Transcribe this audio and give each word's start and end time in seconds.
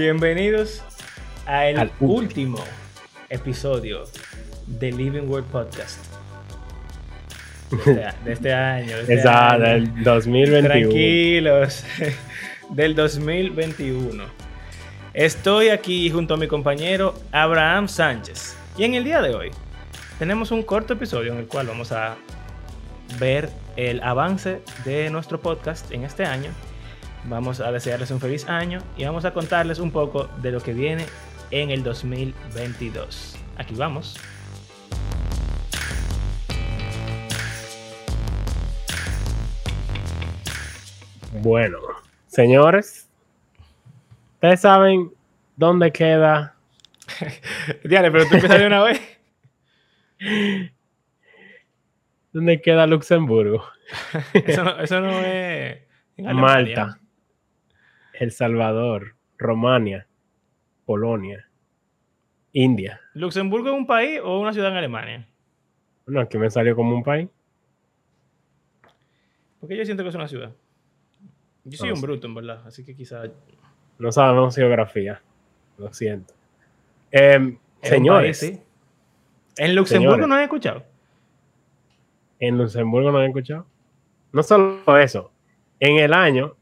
Bienvenidos 0.00 0.82
al, 1.46 1.78
Al 1.78 1.90
último 2.00 2.58
episodio 3.30 4.04
de 4.66 4.92
Living 4.92 5.22
World 5.26 5.46
Podcast. 5.46 5.98
De 7.70 7.76
este, 7.78 8.04
a- 8.04 8.14
de 8.22 8.32
este 8.34 8.52
año. 8.52 8.94
de 9.06 9.14
este 9.14 9.26
año. 9.30 9.58
del 9.64 10.04
2021. 10.04 10.68
Tranquilos. 10.68 11.84
Del 12.68 12.94
2021. 12.94 14.22
Estoy 15.14 15.70
aquí 15.70 16.10
junto 16.10 16.34
a 16.34 16.36
mi 16.36 16.46
compañero 16.46 17.14
Abraham 17.32 17.88
Sánchez. 17.88 18.54
Y 18.76 18.84
en 18.84 18.96
el 18.96 19.04
día 19.04 19.22
de 19.22 19.34
hoy 19.34 19.50
tenemos 20.18 20.50
un 20.50 20.62
corto 20.62 20.92
episodio 20.92 21.32
en 21.32 21.38
el 21.38 21.46
cual 21.46 21.68
vamos 21.68 21.90
a 21.92 22.16
ver 23.18 23.48
el 23.76 24.02
avance 24.02 24.60
de 24.84 25.08
nuestro 25.08 25.40
podcast 25.40 25.90
en 25.90 26.04
este 26.04 26.26
año. 26.26 26.50
Vamos 27.28 27.58
a 27.60 27.72
desearles 27.72 28.12
un 28.12 28.20
feliz 28.20 28.48
año 28.48 28.80
y 28.96 29.04
vamos 29.04 29.24
a 29.24 29.32
contarles 29.32 29.80
un 29.80 29.90
poco 29.90 30.28
de 30.42 30.52
lo 30.52 30.60
que 30.60 30.72
viene 30.72 31.06
en 31.50 31.70
el 31.70 31.82
2022. 31.82 33.36
Aquí 33.56 33.74
vamos. 33.74 34.16
Bueno, 41.42 41.78
señores, 42.28 43.08
ustedes 44.34 44.60
saben 44.60 45.10
dónde 45.56 45.90
queda. 45.90 46.54
Diane, 47.84 48.12
pero 48.12 48.28
tú 48.28 48.34
empiezas 48.34 48.60
de 48.60 48.66
una 48.68 48.82
vez. 48.84 49.00
¿Dónde 52.32 52.60
queda 52.60 52.86
Luxemburgo? 52.86 53.64
Eso 54.32 54.62
no, 54.62 54.80
eso 54.80 55.00
no 55.00 55.20
es. 55.20 55.82
Malta, 56.18 56.98
El 58.18 58.30
Salvador, 58.32 59.14
Romania, 59.38 60.06
Polonia, 60.84 61.48
India. 62.52 63.00
¿Luxemburgo 63.14 63.68
es 63.68 63.74
un 63.74 63.86
país 63.86 64.20
o 64.22 64.40
una 64.40 64.52
ciudad 64.52 64.70
en 64.70 64.76
Alemania? 64.78 65.28
Bueno, 66.06 66.20
aquí 66.20 66.38
me 66.38 66.50
salió 66.50 66.74
como 66.74 66.94
un 66.94 67.02
país. 67.02 67.28
Porque 69.60 69.76
yo 69.76 69.84
siento 69.84 70.02
que 70.02 70.08
es 70.10 70.14
una 70.14 70.28
ciudad. 70.28 70.52
Yo 71.64 71.78
soy 71.78 71.88
No 71.88 71.94
un 71.96 72.00
bruto, 72.00 72.26
en 72.26 72.34
verdad. 72.34 72.62
Así 72.66 72.84
que 72.84 72.94
quizá. 72.94 73.24
No 73.98 74.12
sabemos 74.12 74.54
geografía. 74.54 75.20
Lo 75.78 75.92
siento. 75.92 76.32
Em, 77.10 77.58
señores, 77.82 78.40
país, 78.40 78.54
sí. 78.56 78.62
En 79.58 79.74
Luxemburgo 79.74 80.12
Señores. 80.14 80.28
no 80.28 80.34
han 80.34 80.42
escuchado. 80.42 80.84
en 82.38 82.58
Luxemburgo 82.58 83.10
no 83.10 83.18
han 83.18 83.26
escuchado. 83.26 83.66
No 84.32 84.42
solo 84.42 84.98
eso, 84.98 85.32
en 85.80 85.98
el 85.98 86.12
año, 86.12 86.56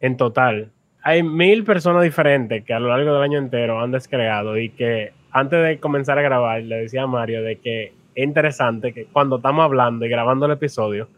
en 0.00 0.16
total, 0.16 0.72
hay 1.02 1.22
mil 1.22 1.64
personas 1.64 2.02
diferentes 2.02 2.64
que 2.64 2.74
a 2.74 2.80
lo 2.80 2.88
largo 2.88 3.14
del 3.14 3.22
año 3.22 3.38
entero 3.38 3.80
han 3.80 3.92
descreado 3.92 4.58
y 4.58 4.70
que 4.70 5.12
antes 5.30 5.64
de 5.64 5.78
comenzar 5.78 6.18
a 6.18 6.22
grabar 6.22 6.62
le 6.62 6.76
decía 6.78 7.02
a 7.02 7.06
Mario 7.06 7.42
de 7.42 7.56
que 7.56 7.92
es 8.14 8.24
interesante 8.24 8.92
que 8.92 9.04
cuando 9.06 9.36
estamos 9.36 9.64
hablando 9.64 10.04
y 10.04 10.08
grabando 10.08 10.46
el 10.46 10.52
episodio, 10.52 11.08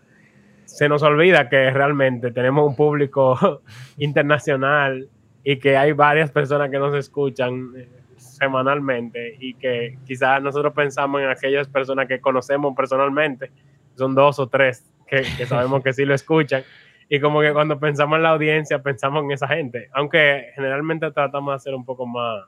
se 0.65 0.89
nos 0.89 1.03
olvida 1.03 1.49
que 1.49 1.71
realmente 1.71 2.31
tenemos 2.33 2.69
un 2.69 2.77
público 2.77 3.63
internacional 3.99 5.09
y 5.43 5.57
que 5.57 5.77
hay 5.77 5.93
varias 5.93 6.31
personas 6.31 6.71
que 6.71 6.79
nos 6.79 6.95
escuchan 6.95 7.73
eh, 7.75 7.89
semanalmente 8.17 9.37
y 9.41 9.55
que 9.55 9.97
quizás 10.05 10.43
nosotros 10.43 10.75
pensamos 10.75 11.23
en 11.23 11.31
aquellas 11.31 11.67
personas 11.69 12.07
que 12.07 12.21
conocemos 12.21 12.75
personalmente, 12.77 13.51
son 13.95 14.15
dos 14.15 14.39
o 14.39 14.49
tres 14.49 14.85
que, 15.07 15.23
que 15.39 15.47
sabemos 15.47 15.83
que 15.83 15.95
sí 15.95 16.05
lo 16.05 16.15
escuchan, 16.15 16.63
y 17.09 17.21
como 17.21 17.41
que 17.41 17.53
cuando 17.53 17.79
pensamos 17.79 18.17
en 18.17 18.23
la 18.23 18.31
audiencia 18.31 18.83
pensamos 18.83 19.25
en 19.25 19.31
esa 19.33 19.49
gente, 19.49 19.89
aunque 19.93 20.49
generalmente 20.55 21.11
tratamos 21.11 21.55
de 21.55 21.59
ser 21.61 21.75
un 21.75 21.85
poco 21.85 22.07
más 22.07 22.45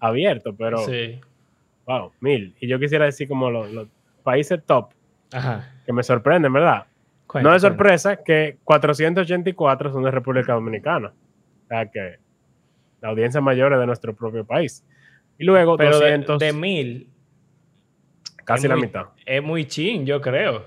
abierto, 0.00 0.54
pero 0.54 0.78
Sí. 0.78 1.20
wow, 1.86 2.12
mil. 2.20 2.54
Y 2.60 2.68
yo 2.68 2.78
quisiera 2.78 3.06
decir 3.06 3.28
como 3.28 3.50
los, 3.50 3.70
los 3.72 3.88
países 4.22 4.62
top, 4.66 4.90
Ajá. 5.32 5.72
que 5.86 5.92
me 5.92 6.02
sorprenden, 6.02 6.52
¿verdad? 6.52 6.84
Cuenta, 7.26 7.48
no 7.50 7.56
es 7.56 7.62
sorpresa 7.62 8.22
que 8.22 8.58
484 8.64 9.90
son 9.92 10.02
de 10.04 10.10
República 10.10 10.52
Dominicana. 10.52 11.08
O 11.64 11.66
sea 11.68 11.90
que 11.90 12.18
la 13.00 13.08
audiencia 13.08 13.40
mayor 13.40 13.72
es 13.72 13.78
de 13.80 13.86
nuestro 13.86 14.14
propio 14.14 14.44
país. 14.44 14.84
Y 15.38 15.44
luego 15.44 15.76
Pero 15.76 15.98
de- 15.98 16.04
200, 16.04 16.38
de, 16.38 16.52
mil. 16.52 17.08
casi 18.44 18.68
la 18.68 18.76
muy- 18.76 18.86
mitad. 18.86 19.06
Es 19.24 19.42
muy 19.42 19.64
chin, 19.66 20.04
yo 20.06 20.20
creo. 20.20 20.64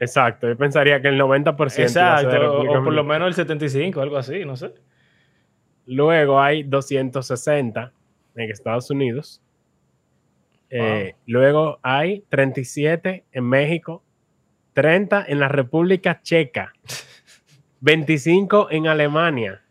Exacto, 0.00 0.48
yo 0.48 0.56
pensaría 0.56 1.00
que 1.02 1.08
el 1.08 1.20
90% 1.20 1.54
iba 1.54 1.54
a 1.54 1.58
ser 1.58 1.76
de 1.76 1.82
Exacto. 1.82 2.60
O, 2.60 2.84
por 2.84 2.92
lo 2.94 3.04
menos 3.04 3.28
el 3.28 3.34
75, 3.34 4.00
algo 4.00 4.16
así, 4.16 4.46
no 4.46 4.56
sé. 4.56 4.72
Luego 5.84 6.40
hay 6.40 6.62
260 6.62 7.92
en 8.34 8.50
Estados 8.50 8.90
Unidos. 8.90 9.42
Eh, 10.70 11.16
Luego 11.26 11.80
hay 11.82 12.24
37 12.30 13.24
en 13.30 13.44
México, 13.44 14.02
30 14.72 15.26
en 15.28 15.38
la 15.38 15.48
República 15.48 16.22
Checa, 16.22 16.72
25 17.80 18.68
en 18.70 18.86
Alemania, 18.86 19.62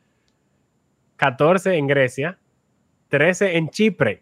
14 1.16 1.76
en 1.76 1.88
Grecia, 1.88 2.38
13 3.08 3.58
en 3.58 3.70
Chipre, 3.70 4.22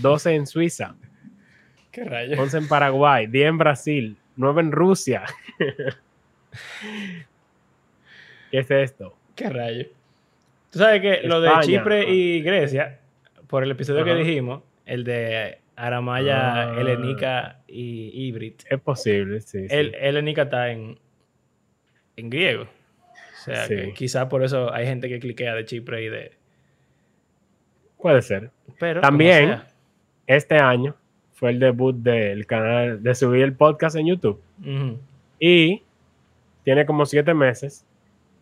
12 0.00 0.34
en 0.36 0.46
Suiza, 0.46 0.94
Qué 1.90 2.04
rayos. 2.04 2.38
11 2.38 2.58
en 2.58 2.68
Paraguay, 2.68 3.26
10 3.26 3.48
en 3.48 3.58
Brasil, 3.58 4.16
9 4.38 4.60
en 4.62 4.72
Rusia. 4.72 5.24
¿Qué 8.50 8.58
es 8.58 8.70
esto? 8.70 9.14
Qué 9.34 9.48
rayos. 9.50 9.88
Tú 10.70 10.78
sabes 10.78 11.00
que 11.00 11.20
lo 11.26 11.40
de 11.40 11.50
Chipre 11.60 12.08
y 12.10 12.42
Grecia, 12.42 12.98
por 13.46 13.62
el 13.62 13.70
episodio 13.70 14.04
que 14.04 14.14
dijimos, 14.14 14.62
el 14.86 15.04
de 15.04 15.58
Aramaya, 15.76 16.70
Ah. 16.72 16.80
Helenica 16.80 17.60
y 17.68 18.10
Ibrit, 18.28 18.62
Es 18.68 18.80
posible, 18.80 19.40
sí. 19.40 19.68
sí. 19.68 19.74
el 19.74 19.94
Helenica 19.94 20.42
está 20.42 20.70
en, 20.70 20.98
en 22.16 22.30
griego. 22.30 22.64
O 22.64 23.40
sea, 23.44 23.66
Sí. 23.66 23.76
que 23.76 23.92
quizá 23.94 24.28
por 24.28 24.42
eso 24.42 24.72
hay 24.72 24.86
gente 24.86 25.08
que 25.08 25.20
cliquea 25.20 25.54
de 25.54 25.64
Chipre 25.64 26.02
y 26.04 26.08
de... 26.08 26.32
Puede 28.00 28.22
ser. 28.22 28.50
Pero, 28.78 29.00
También- 29.00 29.62
este 30.26 30.56
año 30.58 30.94
fue 31.38 31.50
el 31.50 31.58
debut 31.60 31.94
del 31.96 32.46
canal 32.46 33.02
de 33.02 33.14
subir 33.14 33.42
el 33.42 33.52
podcast 33.54 33.96
en 33.96 34.06
YouTube 34.06 34.40
y 35.38 35.82
tiene 36.64 36.84
como 36.84 37.06
siete 37.06 37.32
meses 37.34 37.86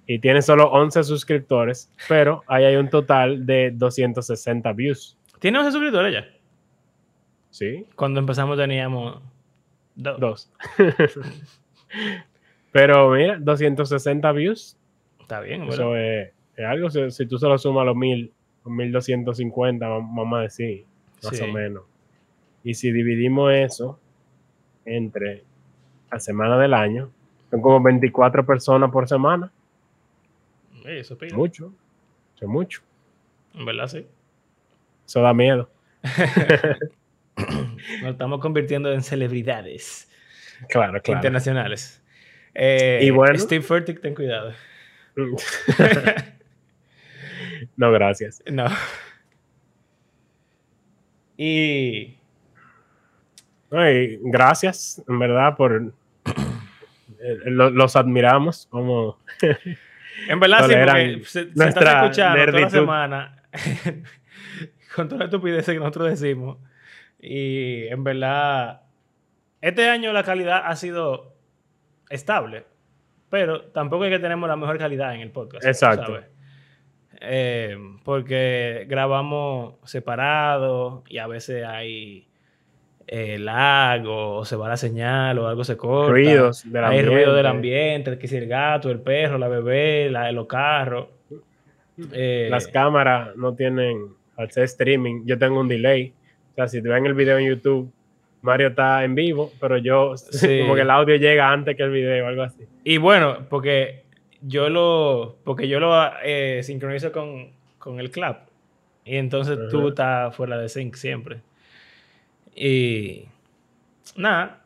y 0.07 0.19
tiene 0.19 0.41
solo 0.41 0.71
11 0.71 1.05
suscriptores, 1.05 1.91
pero 2.09 2.43
ahí 2.47 2.65
hay 2.65 2.77
un 2.77 2.89
total 2.89 3.45
de 3.45 3.71
260 3.75 4.73
views. 4.73 5.17
¿Tiene 5.41 5.59
11 5.59 5.73
suscriptores 5.73 6.13
ya? 6.15 6.27
¿Sí? 7.51 7.85
Cuando 7.97 8.21
empezamos 8.21 8.57
teníamos 8.57 9.21
dos. 9.95 10.21
Dos. 10.21 10.53
pero 12.73 13.11
mira, 13.11 13.39
260 13.39 14.33
views, 14.33 14.77
Está 15.21 15.41
bien, 15.41 15.61
¿verdad? 15.63 15.75
eso 15.75 15.97
es, 15.97 16.29
es 16.57 16.65
algo, 16.65 16.91
si, 16.91 17.11
si 17.11 17.27
tú 17.27 17.39
solo 17.39 17.59
sumas 17.59 17.85
los 17.85 17.97
1000, 17.97 18.33
los 18.65 18.73
1250, 18.73 19.87
vam- 19.87 20.09
vamos 20.17 20.39
a 20.39 20.43
decir, 20.43 20.85
más 21.23 21.37
Sí. 21.37 21.45
o 21.45 21.53
menos. 21.53 21.83
Y 22.67 22.75
si 22.75 22.91
dividimos 22.91 23.53
eso 23.55 24.01
entre 24.85 25.45
la 26.11 26.19
semana 26.19 26.59
del 26.59 26.75
año, 26.75 27.13
son 27.49 27.63
como 27.63 27.81
24 27.81 28.45
personas 28.45 28.91
por 28.91 29.07
semana. 29.09 29.53
Eso 30.85 31.17
pide. 31.17 31.33
Mucho. 31.33 31.73
Eso 32.35 32.45
es 32.47 32.51
mucho. 32.51 32.83
En 33.55 33.67
verdad, 33.67 33.87
sí. 33.87 34.05
Eso 35.07 35.23
da 35.23 35.33
miedo. 35.33 35.71
Nos 38.03 38.11
estamos 38.11 38.41
convirtiendo 38.41 38.93
en 38.93 39.05
celebridades 39.05 40.11
Claro, 40.69 41.01
claro. 41.03 41.19
internacionales. 41.19 42.03
Eh, 42.53 42.99
Y 43.01 43.11
bueno. 43.11 43.39
Steve 43.39 43.63
Furtick, 43.63 44.01
ten 44.01 44.13
cuidado. 44.17 44.53
no, 47.77 47.93
gracias. 47.93 48.43
no. 48.51 48.67
Y 51.37 52.16
Ay, 53.79 54.19
gracias, 54.23 55.03
en 55.09 55.19
verdad, 55.19 55.57
por... 55.57 55.93
eh, 56.27 57.39
lo- 57.47 57.71
los 57.71 57.97
admiramos 57.97 58.67
como... 58.71 59.19
en 60.29 60.41
verdad, 60.41 60.67
sí, 60.69 60.75
porque 60.75 61.21
se, 61.25 61.53
se 61.55 61.69
están 61.69 61.69
escuchando 62.05 62.11
toda 62.13 62.29
la 62.29 62.35
nerditud. 62.47 62.69
semana 62.71 63.43
con 64.95 65.09
toda 65.09 65.19
la 65.21 65.25
estupidez 65.27 65.67
que 65.67 65.75
nosotros 65.79 66.09
decimos. 66.21 66.59
Y 67.21 67.87
en 67.89 68.05
verdad, 68.05 68.83
este 69.61 69.89
año 69.89 70.13
la 70.13 70.23
calidad 70.23 70.63
ha 70.65 70.77
sido 70.77 71.35
estable, 72.11 72.65
pero 73.31 73.63
tampoco 73.63 74.05
es 74.05 74.11
que 74.11 74.19
tenemos 74.19 74.49
la 74.49 74.57
mejor 74.57 74.79
calidad 74.79 75.15
en 75.15 75.21
el 75.23 75.31
podcast. 75.31 75.67
Exacto. 75.67 76.07
¿sabes? 76.15 76.27
Eh, 77.21 77.77
porque 78.05 78.85
grabamos 78.89 79.75
separados 79.85 81.03
y 81.09 81.19
a 81.19 81.27
veces 81.27 81.65
hay 81.65 82.29
eh, 83.09 83.39
lag 83.39 84.05
o 84.07 84.45
se 84.45 84.57
va 84.57 84.69
la 84.69 84.77
señal 84.77 85.39
o 85.39 85.47
algo 85.49 85.63
se 85.65 85.77
corta. 85.77 86.11
Ruidos 86.11 86.71
del 86.71 86.85
hay 86.85 87.03
ruido 87.03 87.35
del 87.35 87.47
ambiente. 87.47 88.19
que 88.19 88.27
si 88.29 88.37
el 88.37 88.47
gato, 88.49 88.91
el 88.91 89.01
perro, 89.01 89.39
la 89.39 89.49
bebé, 89.49 90.11
la 90.11 90.31
los 90.33 90.47
carros. 90.47 91.09
Eh, 92.13 92.49
Las 92.51 92.69
cámaras 92.69 93.35
no 93.37 93.55
tienen, 93.55 94.09
al 94.37 94.51
ser 94.51 94.65
streaming, 94.65 95.23
yo 95.25 95.39
tengo 95.39 95.61
un 95.61 95.69
delay. 95.69 96.13
O 96.53 96.55
sea, 96.55 96.69
si 96.69 96.83
te 96.83 96.89
ven 96.89 97.07
el 97.07 97.15
video 97.15 97.39
en 97.39 97.49
YouTube, 97.49 97.91
Mario 98.43 98.69
está 98.69 99.03
en 99.05 99.15
vivo, 99.15 99.51
pero 99.61 99.79
yo, 99.79 100.15
Sí. 100.17 100.61
como 100.61 100.75
que 100.75 100.83
el 100.83 100.91
audio 100.91 101.17
llega 101.17 101.51
antes 101.51 101.75
que 101.77 101.83
el 101.85 101.91
video, 101.91 102.27
algo 102.27 102.43
así. 102.43 102.65
Y 102.85 102.99
bueno, 102.99 103.47
porque 103.49 104.03
yo 104.43 104.69
lo, 104.69 105.37
porque 105.45 105.69
yo 105.69 105.81
lo 105.81 105.95
eh, 106.23 106.61
sincronizo 106.63 107.13
con, 107.13 107.51
con 107.79 107.99
el 107.99 108.11
clap. 108.11 108.49
Y 109.05 109.17
entonces 109.17 109.57
tú 109.71 109.89
estás 109.89 110.35
fuera 110.37 110.59
de 110.59 110.69
sync 110.69 110.97
siempre. 110.97 111.39
Y 112.57 113.27
nada, 114.17 114.63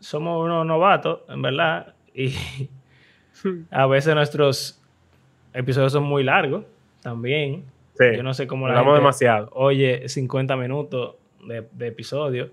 somos 0.00 0.44
unos 0.44 0.66
novatos, 0.66 1.20
en 1.28 1.40
verdad. 1.40 1.94
Y 2.14 2.34
a 3.70 3.86
veces 3.86 4.14
nuestros 4.14 4.82
episodios 5.54 5.92
son 5.92 6.02
muy 6.04 6.24
largos 6.24 6.64
también. 7.02 7.64
Sí, 7.96 8.04
Yo 8.16 8.22
no 8.22 8.34
sé 8.34 8.46
cómo 8.46 8.66
la 8.66 8.74
hablamos 8.74 8.94
gente 8.94 9.00
demasiado. 9.02 9.48
oye 9.52 10.08
50 10.08 10.56
minutos 10.56 11.14
de, 11.46 11.66
de 11.72 11.86
episodio. 11.88 12.50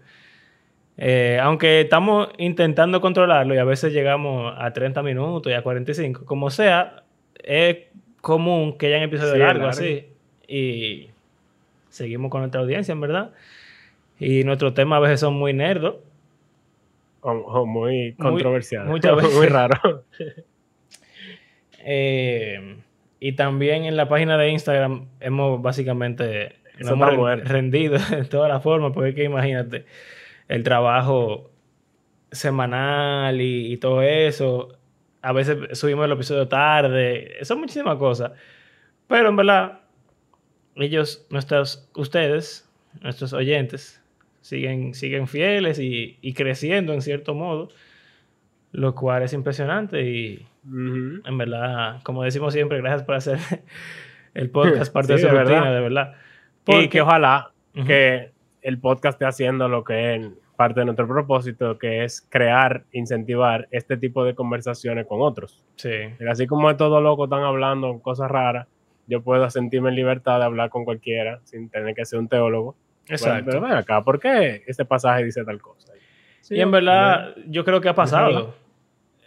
Eh, 0.97 1.37
aunque 1.41 1.81
estamos 1.81 2.29
intentando 2.37 3.01
controlarlo 3.01 3.53
y 3.53 3.57
a 3.57 3.63
veces 3.65 3.91
llegamos 3.91 4.53
a 4.57 4.71
30 4.71 5.03
minutos 5.03 5.51
y 5.51 5.55
a 5.55 5.61
45, 5.61 6.25
como 6.25 6.49
sea, 6.49 7.03
es 7.43 7.77
común 8.21 8.77
que 8.77 8.87
hayan 8.87 9.01
episodios 9.03 9.33
Sí, 9.33 9.39
largos 9.39 9.63
largo. 9.63 9.69
así. 9.69 10.07
Y 10.47 11.09
seguimos 11.89 12.31
con 12.31 12.41
nuestra 12.41 12.61
audiencia, 12.61 12.93
en 12.93 13.01
verdad. 13.01 13.31
Y 14.19 14.43
nuestros 14.43 14.73
temas 14.73 14.97
a 14.97 14.99
veces 15.01 15.19
son 15.19 15.35
muy 15.35 15.53
nerdos. 15.53 15.95
O, 17.21 17.31
o 17.31 17.65
muy 17.65 18.13
controversial. 18.13 18.85
muchas 18.85 19.15
veces. 19.17 19.35
muy 19.35 19.47
raro. 19.47 20.03
Eh, 21.87 22.77
y 23.19 23.33
también 23.33 23.85
en 23.85 23.95
la 23.95 24.09
página 24.09 24.39
de 24.39 24.49
Instagram 24.49 25.05
hemos 25.19 25.61
básicamente 25.61 26.55
nos 26.79 26.93
hemos 26.93 27.43
rendido 27.43 27.97
en 28.11 28.27
todas 28.27 28.49
las 28.49 28.63
formas, 28.63 28.91
porque 28.91 29.09
es 29.09 29.15
que 29.15 29.23
imagínate, 29.25 29.85
el 30.47 30.63
trabajo 30.63 31.51
semanal 32.31 33.39
y, 33.39 33.71
y 33.71 33.77
todo 33.77 34.01
eso. 34.01 34.79
A 35.21 35.31
veces 35.31 35.77
subimos 35.77 36.05
el 36.05 36.13
episodio 36.13 36.47
tarde, 36.47 37.37
son 37.43 37.59
muchísimas 37.59 37.97
cosas. 37.97 38.31
Pero 39.07 39.29
en 39.29 39.35
verdad, 39.35 39.81
ellos, 40.75 41.25
nuestros, 41.29 41.89
ustedes, 41.95 42.69
nuestros 43.01 43.33
oyentes, 43.33 44.01
siguen, 44.45 44.93
siguen 44.93 45.27
fieles 45.27 45.79
y, 45.79 46.19
y 46.21 46.33
creciendo 46.33 46.93
en 46.93 47.01
cierto 47.01 47.33
modo, 47.33 47.69
lo 48.71 48.93
cual 48.93 49.23
es 49.23 49.33
impresionante 49.33 50.03
y 50.07 50.45
en 50.63 51.37
verdad, 51.37 52.01
como 52.03 52.23
decimos 52.23 52.53
siempre, 52.53 52.77
gracias 52.77 53.03
por 53.03 53.15
hacer 53.15 53.39
el 54.35 54.51
podcast 54.51 54.93
parte 54.93 55.13
de 55.13 55.19
su 55.19 55.25
de 55.25 55.31
rutina, 55.31 55.61
verdad. 55.61 55.73
de 55.73 55.81
verdad. 55.81 56.13
Y 56.67 56.89
que 56.89 57.01
ojalá 57.01 57.51
que 57.87 58.31
el 58.61 58.79
podcast 58.79 59.15
esté 59.15 59.25
haciendo 59.25 59.67
lo 59.67 59.83
que 59.83 60.15
es 60.15 60.31
parte 60.55 60.81
de 60.81 60.85
nuestro 60.85 61.07
propósito, 61.07 61.79
que 61.79 62.03
es 62.03 62.21
crear, 62.29 62.85
incentivar 62.91 63.67
este 63.71 63.97
tipo 63.97 64.23
de 64.23 64.35
conversaciones 64.35 65.07
con 65.07 65.21
otros. 65.21 65.63
Sí, 65.75 65.89
Así 66.29 66.45
como 66.45 66.75
todos 66.77 67.01
locos 67.01 67.25
están 67.25 67.43
hablando 67.43 67.99
cosas 67.99 68.29
raras, 68.29 68.67
yo 69.07 69.21
puedo 69.21 69.49
sentirme 69.49 69.89
en 69.89 69.95
libertad 69.95 70.39
de 70.39 70.45
hablar 70.45 70.69
con 70.69 70.85
cualquiera 70.85 71.39
sin 71.45 71.69
tener 71.69 71.95
que 71.95 72.05
ser 72.05 72.19
un 72.19 72.27
teólogo. 72.27 72.75
Exacto. 73.07 73.51
Bueno, 73.51 73.67
pero 73.67 73.79
acá, 73.79 74.03
¿por 74.03 74.19
qué 74.19 74.63
este 74.67 74.85
pasaje 74.85 75.23
dice 75.23 75.43
tal 75.43 75.61
cosa? 75.61 75.93
Sí, 76.41 76.55
y 76.55 76.61
en 76.61 76.71
verdad, 76.71 77.35
yo 77.47 77.63
creo 77.65 77.81
que 77.81 77.89
ha 77.89 77.95
pasado 77.95 78.55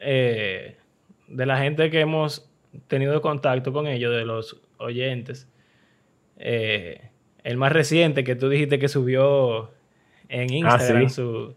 eh, 0.00 0.76
de 1.26 1.46
la 1.46 1.58
gente 1.58 1.90
que 1.90 2.00
hemos 2.00 2.48
tenido 2.86 3.20
contacto 3.20 3.72
con 3.72 3.86
ellos, 3.86 4.14
de 4.14 4.25
los 4.25 4.60
oyentes. 4.78 5.48
eh, 6.38 7.10
el 7.44 7.56
más 7.56 7.72
reciente 7.72 8.25
que 8.25 8.34
tú 8.36 8.48
dijiste 8.48 8.78
que 8.78 8.88
subió 8.88 9.70
en 10.28 10.52
Instagram 10.52 11.04
Ah, 11.04 11.08
sí. 11.08 11.14
su, 11.14 11.56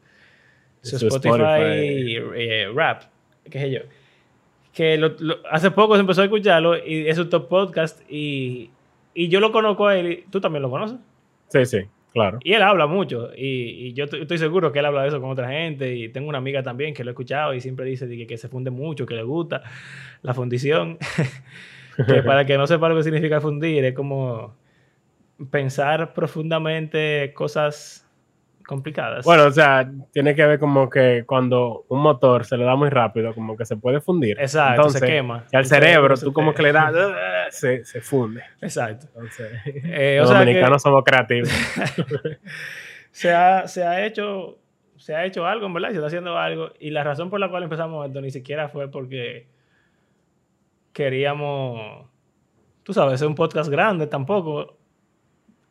su, 0.81 0.99
Su 0.99 1.07
Spotify, 1.07 2.15
eh, 2.35 2.71
rap, 2.73 3.03
qué 3.49 3.59
sé 3.59 3.71
yo. 3.71 3.79
Que 4.73 4.97
lo- 4.97 5.15
lo- 5.19 5.37
hace 5.51 5.69
poco 5.71 5.95
se 5.95 6.01
empezó 6.01 6.21
a 6.21 6.25
escucharlo 6.25 6.77
y 6.77 7.07
es 7.07 7.17
su 7.17 7.27
top 7.27 7.49
podcast 7.49 8.01
y, 8.09 8.71
y 9.13 9.27
yo 9.27 9.39
lo 9.41 9.51
conozco 9.51 9.87
a 9.87 9.97
él 9.97 10.11
y 10.11 10.21
tú 10.31 10.39
también 10.39 10.61
lo 10.61 10.69
conoces. 10.69 10.97
Sí, 11.49 11.65
sí, 11.65 11.79
claro. 12.13 12.39
Y 12.43 12.53
él 12.53 12.61
habla 12.61 12.87
mucho 12.87 13.29
y, 13.35 13.93
yo 13.93 14.05
estoy 14.05 14.37
seguro 14.37 14.71
que 14.71 14.79
él 14.79 14.85
habla 14.85 15.03
de 15.03 15.09
eso 15.09 15.21
con 15.21 15.29
otra 15.29 15.49
gente 15.49 15.95
y 15.95 16.09
tengo 16.09 16.29
una 16.29 16.37
amiga 16.37 16.63
también 16.63 16.93
que 16.93 17.03
lo 17.03 17.11
he 17.11 17.13
escuchado 17.13 17.53
y 17.53 17.61
siempre 17.61 17.85
dice 17.85 18.07
que, 18.07 18.27
que 18.27 18.37
se 18.37 18.47
funde 18.47 18.71
mucho, 18.71 19.05
que 19.05 19.15
le 19.15 19.23
gusta 19.23 19.63
la 20.21 20.33
fundición. 20.33 20.97
que 22.07 22.23
para 22.23 22.45
que 22.45 22.57
no 22.57 22.67
sepa 22.67 22.89
lo 22.89 22.95
que 22.95 23.03
significa 23.03 23.41
fundir 23.41 23.85
es 23.85 23.93
como 23.93 24.55
pensar 25.49 26.13
profundamente 26.13 27.33
cosas 27.33 28.07
complicadas. 28.65 29.25
Bueno, 29.25 29.45
o 29.45 29.51
sea, 29.51 29.89
tiene 30.11 30.33
que 30.35 30.45
ver 30.45 30.59
como 30.59 30.89
que 30.89 31.23
cuando 31.25 31.85
un 31.89 32.01
motor 32.01 32.45
se 32.45 32.57
le 32.57 32.63
da 32.63 32.75
muy 32.75 32.89
rápido, 32.89 33.33
como 33.33 33.55
que 33.57 33.65
se 33.65 33.77
puede 33.77 34.01
fundir. 34.01 34.39
Exacto, 34.39 34.75
Entonces, 34.81 34.99
se 35.01 35.07
quema. 35.07 35.45
Y 35.51 35.55
al 35.57 35.65
cerebro, 35.65 36.15
tú 36.17 36.31
como 36.33 36.53
que 36.53 36.61
le 36.63 36.71
das, 36.71 36.93
se, 37.49 37.83
se 37.85 38.01
funde. 38.01 38.41
Exacto. 38.61 39.07
Entonces, 39.13 39.51
Eh, 39.65 40.17
o 40.19 40.23
los 40.23 40.31
que- 40.31 40.37
dominicanos 40.39 40.81
somos 40.81 41.03
creativos. 41.03 41.49
se 43.11 43.33
ha, 43.33 43.67
se 43.67 43.83
ha 43.83 44.05
hecho 44.05 44.57
se 44.97 45.15
ha 45.15 45.25
hecho 45.25 45.47
algo, 45.47 45.65
en 45.65 45.73
verdad, 45.73 45.89
se 45.89 45.95
está 45.95 46.07
haciendo 46.07 46.37
algo. 46.37 46.69
Y 46.79 46.91
la 46.91 47.03
razón 47.03 47.31
por 47.31 47.39
la 47.39 47.49
cual 47.49 47.63
empezamos 47.63 48.05
esto 48.05 48.21
ni 48.21 48.29
siquiera 48.29 48.69
fue 48.69 48.87
porque 48.91 49.47
queríamos, 50.93 52.07
tú 52.83 52.93
sabes, 52.93 53.15
hacer 53.15 53.27
un 53.27 53.35
podcast 53.35 53.69
grande 53.69 54.07
tampoco. 54.07 54.77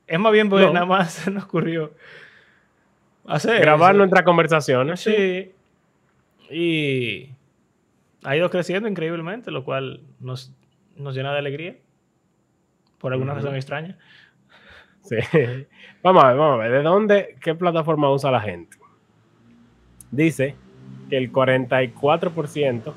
Es 0.07 0.19
más 0.19 0.33
bien 0.33 0.49
porque 0.49 0.67
No. 0.67 0.73
nada 0.73 0.87
más 0.87 1.13
se 1.25 1.31
nos 1.31 1.45
ocurrió 1.45 1.93
hacer 3.31 3.61
Grabar 3.61 3.93
eso. 3.93 3.99
nuestras 3.99 4.23
conversaciones. 4.25 5.01
Sí. 5.01 5.53
Y 6.51 7.31
ha 8.25 8.37
ido 8.37 8.51
creciendo 8.51 8.89
increíblemente, 8.89 9.51
lo 9.51 9.65
cual 9.65 10.03
nos, 10.21 10.53
nos 10.97 11.15
llena 11.15 11.33
de 11.33 11.39
alegría. 11.39 11.77
Por 12.99 13.13
alguna 13.13 13.35
razón 13.35 13.55
extraña. 13.57 13.97
Sí. 15.03 15.17
Vamos 16.03 16.25
a 16.25 16.29
ver, 16.29 16.37
vamos 16.37 16.55
a 16.55 16.63
ver. 16.63 16.73
¿De 16.73 16.83
dónde, 16.83 17.37
qué 17.43 17.55
plataforma 17.55 18.11
usa 18.11 18.31
la 18.31 18.41
gente? 18.41 18.77
Dice 20.11 20.55
que 21.09 21.17
el 21.17 21.33
44% 21.33 22.93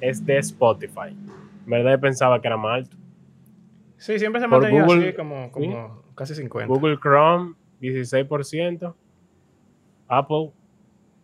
es 0.00 0.24
de 0.24 0.38
Spotify. 0.38 1.10
En 1.64 1.70
verdad 1.70 1.92
yo 1.92 2.00
pensaba 2.00 2.40
que 2.40 2.46
era 2.46 2.56
más 2.56 2.78
alto. 2.78 2.96
Sí, 3.96 4.18
siempre 4.18 4.40
se 4.40 4.46
Google, 4.46 5.08
así 5.08 5.12
como, 5.14 5.52
como 5.52 6.02
casi 6.14 6.34
50. 6.34 6.66
Google 6.66 6.98
Chrome, 6.98 7.54
16%. 7.80 8.94
Apple, 10.10 10.50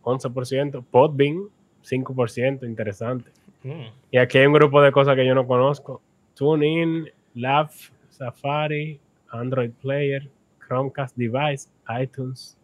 11%. 0.03 0.85
Podbean, 0.91 1.49
5%. 1.83 2.67
Interesante. 2.67 3.31
Mm. 3.63 3.87
Y 4.13 4.19
aquí 4.19 4.39
hay 4.39 4.47
un 4.47 4.53
grupo 4.55 4.81
de 4.81 4.93
cosas 4.93 5.17
que 5.17 5.27
yo 5.27 5.35
no 5.35 5.47
conozco. 5.47 6.01
TuneIn, 6.35 7.11
Lav, 7.35 7.71
Safari, 8.11 9.01
Android 9.31 9.73
Player, 9.83 10.29
Chromecast 10.67 11.17
Device, 11.17 11.69
iTunes, 12.01 12.57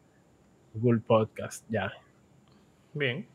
Google 0.75 1.01
Podcast. 1.01 1.65
Ya, 1.69 1.93
Bien. 2.95 3.27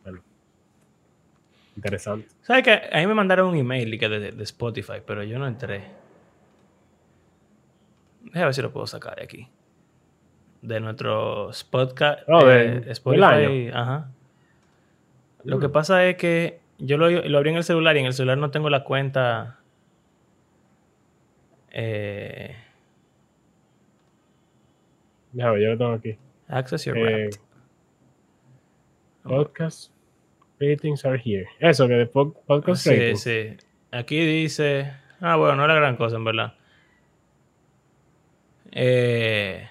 interesante. 1.75 2.27
¿Sabes 2.41 2.63
que 2.63 2.71
A 2.71 2.99
mí 2.99 3.07
me 3.07 3.13
mandaron 3.13 3.49
un 3.49 3.57
email 3.57 3.97
de, 3.99 4.31
de 4.31 4.43
Spotify, 4.43 5.01
pero 5.05 5.23
yo 5.23 5.37
no 5.39 5.47
entré. 5.47 5.83
Déjame 8.21 8.45
ver 8.45 8.53
si 8.53 8.61
lo 8.61 8.71
puedo 8.71 8.87
sacar 8.87 9.15
de 9.15 9.23
aquí. 9.23 9.47
De 10.61 10.79
nuestro 10.79 11.51
podcast. 11.69 12.21
Oh, 12.27 12.45
de- 12.45 12.77
eh, 12.77 12.83
Spotify. 12.91 13.69
Ajá. 13.73 14.09
Lo 15.43 15.57
Mm. 15.57 15.61
que 15.61 15.69
pasa 15.69 16.05
es 16.05 16.17
que 16.17 16.59
yo 16.79 16.97
lo, 16.97 17.09
lo 17.09 17.37
abrí 17.37 17.51
en 17.51 17.57
el 17.57 17.63
celular 17.63 17.95
y 17.95 17.99
en 17.99 18.05
el 18.07 18.13
celular 18.13 18.37
no 18.37 18.51
tengo 18.51 18.69
la 18.69 18.83
cuenta. 18.83 19.59
Eh, 21.71 22.55
Déjame 25.33 25.53
ver, 25.55 25.63
yo 25.63 25.69
lo 25.73 25.77
tengo 25.77 25.91
aquí. 25.93 26.17
Access 26.47 26.85
Your 26.85 26.97
Eh, 26.97 27.29
podcast 29.23 29.91
ratings 30.59 31.05
are 31.05 31.21
here. 31.23 31.47
Eso, 31.59 31.87
que 31.87 31.93
de 31.93 32.11
pod- 32.11 32.35
podcast 32.47 32.83
Sí, 32.83 32.89
ratings. 32.91 33.21
sí. 33.21 33.57
Aquí 33.91 34.19
dice. 34.25 34.91
Ah, 35.19 35.35
bueno, 35.35 35.55
no 35.55 35.65
era 35.65 35.75
gran 35.75 35.95
cosa, 35.97 36.15
en 36.15 36.23
verdad. 36.23 36.53
Eh, 38.71 39.69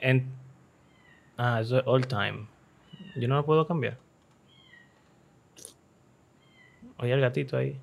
en, 0.00 0.26
ah, 1.36 1.60
eso 1.60 1.78
es 1.78 1.86
all 1.86 2.06
time. 2.06 2.46
Yo 3.16 3.28
no 3.28 3.36
lo 3.36 3.44
puedo 3.44 3.66
cambiar. 3.66 3.96
Oye, 6.98 7.12
el 7.12 7.20
gatito 7.20 7.56
ahí. 7.56 7.76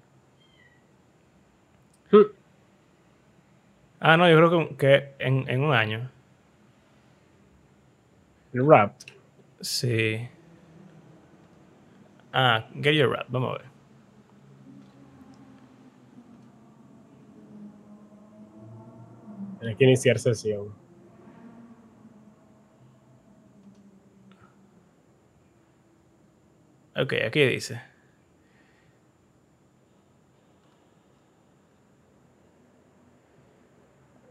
Ah, 4.00 4.16
no, 4.18 4.30
yo 4.30 4.38
creo 4.38 4.70
que, 4.70 4.76
que 4.78 5.14
en, 5.20 5.50
en 5.50 5.62
un 5.64 5.74
año. 5.74 6.10
El 8.54 8.68
rap. 8.68 8.94
Sí. 9.62 10.28
Ah, 12.34 12.68
Get 12.82 12.94
Your 12.96 13.10
Rap. 13.12 13.28
Vamos 13.30 13.56
a 13.56 13.58
ver. 13.60 13.68
Hay 19.62 19.76
que 19.76 19.84
iniciar 19.84 20.20
sesión. 20.20 20.77
Ok, 26.98 27.14
aquí 27.26 27.46
dice. 27.46 27.82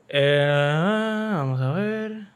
Eh, 0.09 1.31
vamos 1.35 1.61
a 1.61 1.73
ver. 1.73 2.27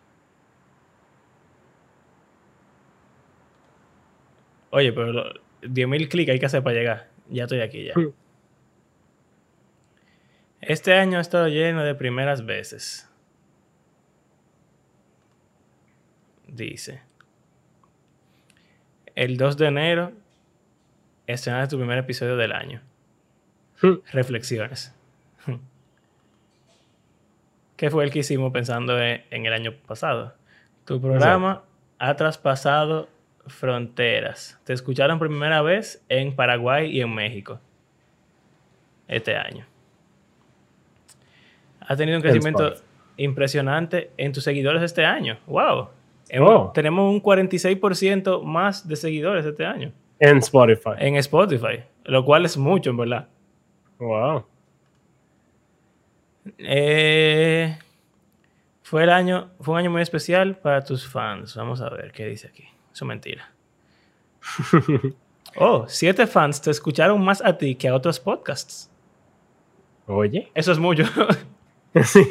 Oye, 4.70 4.92
pero 4.92 5.12
lo- 5.12 5.32
10.000 5.62 6.08
clics 6.08 6.30
hay 6.30 6.38
que 6.38 6.46
hacer 6.46 6.62
para 6.62 6.76
llegar. 6.76 7.08
Ya 7.28 7.44
estoy 7.44 7.60
aquí 7.60 7.84
ya. 7.84 7.94
Este 10.60 10.94
año 10.94 11.18
ha 11.18 11.20
estado 11.20 11.48
lleno 11.48 11.82
de 11.84 11.94
primeras 11.94 12.44
veces. 12.44 13.08
Dice. 16.46 17.02
El 19.14 19.36
2 19.36 19.56
de 19.56 19.66
enero 19.66 20.12
estrenaste 21.32 21.74
tu 21.74 21.78
primer 21.78 21.98
episodio 21.98 22.36
del 22.36 22.52
año. 22.52 22.80
Reflexiones. 24.12 24.94
¿Qué 27.76 27.90
fue 27.90 28.04
el 28.04 28.10
que 28.10 28.18
hicimos 28.18 28.52
pensando 28.52 29.00
en, 29.00 29.22
en 29.30 29.46
el 29.46 29.52
año 29.52 29.72
pasado? 29.86 30.34
Tu 30.84 31.00
programa 31.00 31.62
ha 31.98 32.14
traspasado 32.16 33.08
fronteras. 33.46 34.60
Te 34.64 34.72
escucharon 34.72 35.18
por 35.18 35.28
primera 35.28 35.62
vez 35.62 36.04
en 36.08 36.34
Paraguay 36.34 36.90
y 36.90 37.00
en 37.00 37.14
México 37.14 37.58
este 39.08 39.34
año. 39.34 39.64
Has 41.80 41.96
tenido 41.96 42.18
un 42.18 42.24
En 42.24 42.30
crecimiento 42.30 42.74
impresionante 43.16 44.10
en 44.16 44.32
tus 44.32 44.44
seguidores 44.44 44.82
este 44.82 45.04
año. 45.04 45.38
¡Wow! 45.46 45.88
Oh. 46.38 46.70
Tenemos 46.72 47.10
un 47.10 47.20
46% 47.22 48.42
más 48.42 48.86
de 48.86 48.96
seguidores 48.96 49.44
este 49.44 49.66
año 49.66 49.92
En 50.20 50.38
Spotify. 50.38 50.90
en 50.98 51.16
Spotify, 51.16 51.82
lo 52.04 52.24
cual 52.24 52.44
es 52.44 52.56
mucho, 52.56 52.90
en 52.90 52.96
verdad. 52.98 53.28
Wow. 53.98 54.44
Eh, 56.58 57.76
fue 58.82 59.04
el 59.04 59.10
año, 59.10 59.50
fue 59.60 59.74
un 59.74 59.80
año 59.80 59.90
muy 59.90 60.02
especial 60.02 60.56
para 60.56 60.82
tus 60.82 61.06
fans. 61.06 61.56
Vamos 61.56 61.80
a 61.80 61.90
ver 61.90 62.12
qué 62.12 62.26
dice 62.26 62.48
aquí. 62.48 62.64
Eso 62.92 63.04
es 63.04 63.08
mentira. 63.08 63.52
Oh, 65.56 65.84
siete 65.88 66.28
fans 66.28 66.62
te 66.62 66.70
escucharon 66.70 67.20
más 67.24 67.42
a 67.44 67.58
ti 67.58 67.74
que 67.74 67.88
a 67.88 67.94
otros 67.96 68.20
podcasts. 68.20 68.88
Oye. 70.06 70.48
Eso 70.54 70.70
es 70.70 70.78
mucho. 70.78 71.02
Sí. 72.04 72.24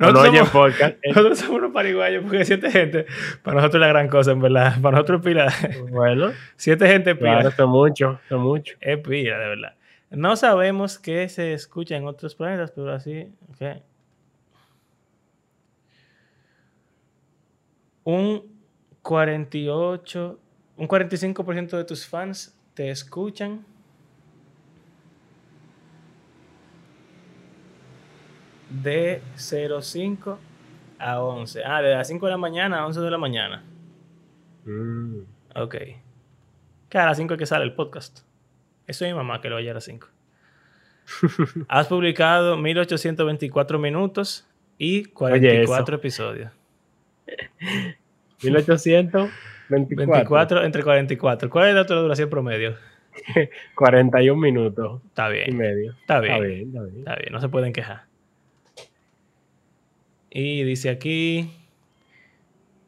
Nosotros 0.00 0.32
no 0.34 0.44
podcast. 0.46 0.96
Eh, 1.02 1.08
nosotros 1.08 1.38
somos 1.38 1.56
unos 1.58 1.72
pariguayos 1.72 2.24
porque 2.24 2.44
siete 2.44 2.70
gente, 2.70 3.06
para 3.42 3.56
nosotros 3.56 3.76
es 3.76 3.80
la 3.80 3.88
gran 3.88 4.08
cosa, 4.08 4.32
en 4.32 4.40
verdad. 4.40 4.74
Para 4.82 4.96
nosotros 4.96 5.20
es 5.20 5.24
pila. 5.26 5.52
Bueno, 5.90 6.32
Siete 6.56 6.86
gente 6.88 7.14
pila. 7.14 7.34
claro, 7.34 7.48
esto 7.50 7.62
es 7.64 7.68
mucho, 7.68 8.18
esto 8.22 8.36
es 8.36 8.40
mucho. 8.40 8.74
Es 8.80 8.98
pila, 8.98 9.38
de 9.38 9.48
verdad. 9.48 9.74
No 10.10 10.34
sabemos 10.34 10.98
qué 10.98 11.28
se 11.28 11.52
escucha 11.52 11.96
en 11.96 12.06
otros 12.06 12.34
planetas, 12.34 12.72
pero 12.72 12.92
así. 12.92 13.28
ok. 13.50 13.80
Un 18.04 18.42
48, 19.02 20.40
un 20.76 20.88
45% 20.88 21.76
de 21.76 21.84
tus 21.84 22.06
fans 22.06 22.56
te 22.74 22.90
escuchan. 22.90 23.64
De 28.82 29.22
05 29.36 30.38
a 30.98 31.20
11. 31.20 31.64
Ah, 31.64 31.82
de 31.82 31.94
las 31.94 32.08
5 32.08 32.26
de 32.26 32.32
la 32.32 32.38
mañana 32.38 32.80
a 32.80 32.86
11 32.86 33.00
de 33.00 33.10
la 33.10 33.18
mañana. 33.18 33.62
Mm. 34.64 35.20
Ok. 35.56 35.76
Que 36.88 36.98
a 36.98 37.06
las 37.06 37.16
5 37.16 37.34
es 37.34 37.38
que 37.38 37.46
sale 37.46 37.64
el 37.64 37.74
podcast. 37.74 38.20
Eso 38.86 39.04
es 39.04 39.10
mi 39.12 39.16
mamá 39.16 39.40
que 39.40 39.48
lo 39.48 39.56
oye 39.56 39.70
a 39.70 39.74
las 39.74 39.84
5. 39.84 40.08
Has 41.68 41.86
publicado 41.88 42.56
1824 42.56 43.78
minutos 43.78 44.46
y 44.78 45.04
44 45.04 45.96
episodios. 45.96 46.52
1824. 48.42 49.30
24 49.68 50.64
entre 50.64 50.82
44. 50.82 51.48
¿Cuál 51.50 51.68
es 51.68 51.74
la 51.74 51.84
duración 51.84 52.28
promedio? 52.28 52.76
41 53.76 54.40
minutos 54.40 55.02
Está 55.06 55.28
y 55.30 55.32
bien. 55.32 55.56
medio. 55.56 55.92
Está 55.92 56.20
bien. 56.20 56.34
Está 56.34 56.46
bien, 56.46 56.68
está 56.68 56.82
bien. 56.82 56.98
Está 56.98 57.16
bien, 57.16 57.32
no 57.32 57.40
se 57.40 57.48
pueden 57.48 57.72
quejar. 57.72 58.09
Y 60.30 60.62
dice 60.62 60.90
aquí. 60.90 61.50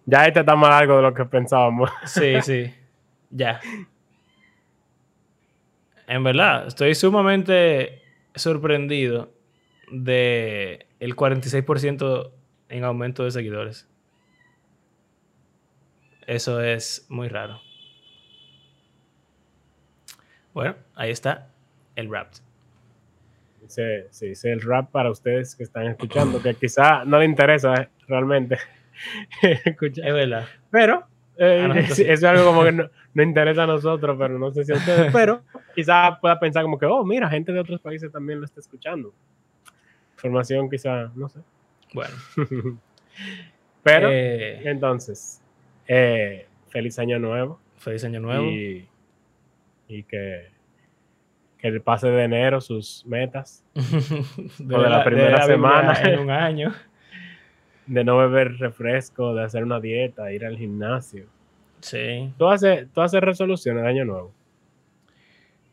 Ya 0.07 0.27
este 0.27 0.41
está 0.41 0.57
más 0.57 0.71
largo 0.71 0.97
de 0.97 1.03
lo 1.03 1.15
que 1.15 1.25
pensábamos. 1.25 1.91
Sí, 2.07 2.41
sí. 2.43 2.73
Ya. 3.31 3.61
En 6.07 6.25
verdad, 6.25 6.67
estoy 6.67 6.95
sumamente 6.95 8.03
sorprendido 8.35 9.33
de 9.91 10.87
el 11.01 11.17
46% 11.17 12.31
en 12.69 12.85
aumento 12.85 13.25
de 13.25 13.31
seguidores. 13.31 13.89
Eso 16.27 16.61
es 16.61 17.07
muy 17.09 17.29
raro. 17.29 17.61
Bueno, 20.55 20.77
ahí 20.95 21.11
está 21.11 21.51
el 21.97 22.11
rap. 22.11 22.33
Se, 23.73 24.07
se 24.11 24.27
dice 24.27 24.53
el 24.53 24.61
rap 24.61 24.91
para 24.91 25.11
ustedes 25.11 25.57
que 25.57 25.63
están 25.63 25.87
escuchando, 25.87 26.43
que 26.43 26.55
quizá 26.55 27.05
no 27.05 27.19
le 27.19 27.25
interesa 27.25 27.89
realmente 28.07 28.59
escuchar. 29.65 30.07
Es 30.07 30.15
verdad. 30.15 30.47
Pero 30.71 31.07
eh, 31.39 31.63
A 31.65 31.69
nosotros 31.69 31.97
sí, 31.97 32.05
sí. 32.05 32.11
eso 32.11 32.13
es 32.13 32.25
algo 32.25 32.45
como 32.45 32.65
que 32.65 32.73
no, 32.73 32.91
no 33.15 33.23
interesa 33.23 33.65
a 33.65 33.67
nosotros, 33.67 34.17
pero 34.19 34.39
no 34.39 34.51
sé 34.51 34.65
si 34.65 34.73
a 34.73 34.77
ustedes. 34.77 35.13
Pero 35.13 35.43
quizá 35.75 36.19
pueda 36.21 36.39
pensar 36.39 36.63
como 36.63 36.79
que, 36.79 36.87
oh, 36.87 37.05
mira, 37.05 37.29
gente 37.29 37.53
de 37.53 37.61
otros 37.61 37.81
países 37.81 38.13
también 38.13 38.39
lo 38.39 38.45
está 38.45 38.61
escuchando. 38.61 39.13
Información 40.15 40.71
quizá, 40.71 41.11
no 41.15 41.29
sé. 41.29 41.41
Bueno. 41.95 42.15
Pero, 43.83 44.09
eh, 44.11 44.63
entonces, 44.69 45.43
eh, 45.89 46.47
feliz 46.69 46.99
año 46.99 47.19
nuevo. 47.19 47.59
feliz 47.79 48.05
año 48.05 48.21
nuevo. 48.21 48.45
Y, 48.45 48.89
y 49.89 50.05
que, 50.05 50.49
que 51.63 51.69
el 51.69 51.81
pase 51.81 52.09
de 52.09 52.25
enero, 52.25 52.61
sus 52.61 53.07
metas, 53.07 53.65
de, 54.59 54.75
o 54.75 54.83
de 54.83 54.91
la 54.91 55.05
primera 55.05 55.43
semana. 55.47 55.95
En 56.03 56.19
un 56.19 56.31
año. 56.31 56.73
de 57.87 58.05
no 58.05 58.19
beber 58.19 58.59
refresco, 58.59 59.33
de 59.35 59.45
hacer 59.45 59.63
una 59.63 59.79
dieta, 59.79 60.33
ir 60.33 60.45
al 60.45 60.59
gimnasio. 60.59 61.27
Sí. 61.81 62.33
¿Tú 62.37 62.49
haces, 62.49 62.89
tú 62.93 63.01
haces 63.01 63.21
resoluciones 63.21 63.85
de 63.85 63.89
año 63.89 64.05
nuevo? 64.05 64.33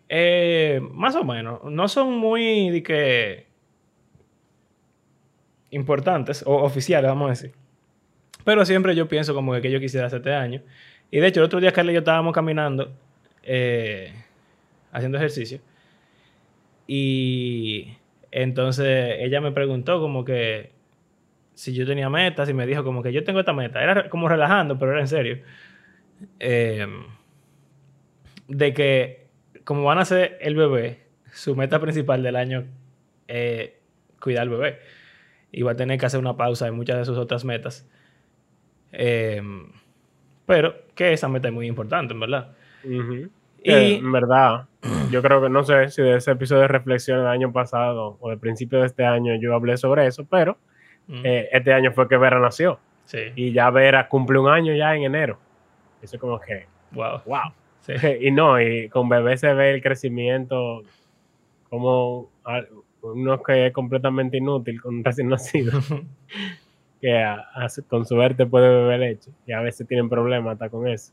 Eh, 0.10 0.80
más 0.92 1.16
o 1.16 1.24
menos. 1.24 1.64
No 1.64 1.88
son 1.88 2.16
muy 2.16 2.70
de 2.70 2.84
que 2.84 3.48
importantes 5.72 6.44
o 6.46 6.56
oficiales, 6.64 7.10
vamos 7.10 7.28
a 7.28 7.30
decir. 7.32 7.52
Pero 8.44 8.64
siempre 8.64 8.96
yo 8.96 9.08
pienso 9.08 9.34
como 9.34 9.54
que, 9.54 9.62
que 9.62 9.72
yo 9.72 9.80
quisiera 9.80 10.06
hacer 10.06 10.20
este 10.20 10.34
año. 10.34 10.62
Y 11.10 11.20
de 11.20 11.28
hecho, 11.28 11.40
el 11.40 11.46
otro 11.48 11.60
día 11.60 11.72
Carla 11.72 11.92
y 11.92 11.96
yo 11.96 12.00
estábamos 12.00 12.34
caminando, 12.34 12.92
eh, 13.42 14.14
haciendo 14.92 15.18
ejercicio. 15.18 15.62
Y 16.92 17.94
entonces 18.32 19.18
ella 19.20 19.42
me 19.42 19.52
preguntó 19.52 20.00
como 20.00 20.26
que 20.26 20.72
si 21.54 21.76
yo 21.76 21.86
tenía 21.86 22.10
metas 22.10 22.50
y 22.50 22.54
me 22.56 22.66
dijo 22.66 22.84
como 22.84 23.04
que 23.04 23.14
yo 23.14 23.24
tengo 23.24 23.42
esta 23.42 23.54
meta. 23.54 23.84
Era 23.84 24.10
como 24.10 24.28
relajando, 24.28 24.80
pero 24.80 24.94
era 24.94 25.02
en 25.02 25.08
serio. 25.08 25.38
Eh, 26.40 26.88
de 28.48 28.74
que 28.74 29.28
como 29.66 29.84
van 29.84 30.00
a 30.00 30.06
ser 30.06 30.40
el 30.42 30.56
bebé, 30.56 31.04
su 31.32 31.56
meta 31.56 31.80
principal 31.80 32.24
del 32.24 32.36
año 32.36 32.66
es 33.28 33.70
cuidar 34.20 34.42
al 34.42 34.50
bebé. 34.50 34.80
Y 35.52 35.62
va 35.62 35.74
a 35.74 35.76
tener 35.76 36.00
que 36.00 36.08
hacer 36.08 36.20
una 36.20 36.38
pausa 36.38 36.68
en 36.68 36.74
muchas 36.74 36.98
de 36.98 37.06
sus 37.06 37.20
otras 37.20 37.46
metas. 37.46 37.88
Eh, 38.94 39.44
pero 40.48 40.88
que 40.96 41.14
esa 41.14 41.28
meta 41.28 41.50
es 41.50 41.54
muy 41.54 41.68
importante, 41.68 42.16
en 42.16 42.20
verdad. 42.20 42.56
Ujú. 42.84 43.30
Y 43.64 43.72
en 43.96 44.12
verdad, 44.12 44.66
yo 45.12 45.22
creo 45.22 45.42
que 45.42 45.50
no 45.50 45.64
sé 45.64 45.90
si 45.90 46.02
de 46.02 46.16
ese 46.18 46.32
episodio 46.32 46.62
de 46.64 46.68
reflexión 46.70 47.18
del 47.20 47.28
año 47.28 47.52
pasado 47.52 48.18
o 48.20 48.30
del 48.30 48.40
principio 48.40 48.80
de 48.80 48.86
este 48.88 49.06
año 49.06 49.36
yo 49.40 49.54
hablé 49.56 49.78
sobre 49.78 50.06
eso, 50.08 50.26
pero 50.30 50.58
Mm, 51.08 51.22
eh, 51.26 51.50
este 51.52 51.74
año 51.74 51.92
fue 51.92 52.08
que 52.08 52.18
Vera 52.18 52.40
nació 52.40 52.80
sí, 53.06 53.18
y 53.36 53.52
ya 53.52 53.72
Vera 53.72 54.08
cumple 54.08 54.38
un 54.38 54.48
año 54.48 54.76
ya 54.76 54.96
en 54.96 55.02
enero. 55.04 55.40
Eso 56.04 56.18
es 56.18 56.22
como 56.22 56.40
que, 56.40 56.68
wow. 56.92 57.22
wow. 57.26 57.52
Sí. 57.82 57.94
Y 58.22 58.30
no, 58.30 58.62
y 58.62 58.88
con 58.90 59.10
bebé 59.10 59.36
se 59.38 59.52
ve 59.56 59.72
el 59.72 59.82
crecimiento 59.82 60.84
como 61.70 62.30
uno 63.02 63.42
que 63.42 63.68
es 63.68 63.74
completamente 63.74 64.38
inútil 64.38 64.80
con 64.82 64.98
un 64.98 65.04
recién 65.04 65.30
nacido, 65.30 65.80
que 67.02 67.18
a- 67.18 67.46
a 67.56 67.70
su- 67.70 67.88
con 67.88 68.06
suerte 68.06 68.46
puede 68.46 68.70
beber 68.70 69.00
leche 69.00 69.32
y 69.48 69.52
a 69.54 69.62
veces 69.62 69.88
tienen 69.88 70.10
problemas 70.10 70.54
hasta 70.54 70.70
con 70.70 70.88
eso. 70.88 71.12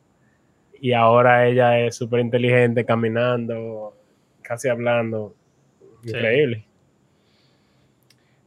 Y 0.80 0.92
ahora 0.92 1.46
ella 1.46 1.80
es 1.80 1.96
súper 1.96 2.20
inteligente, 2.20 2.84
caminando, 2.84 3.96
casi 4.42 4.68
hablando. 4.68 5.34
Sí. 6.02 6.10
Increíble. 6.10 6.64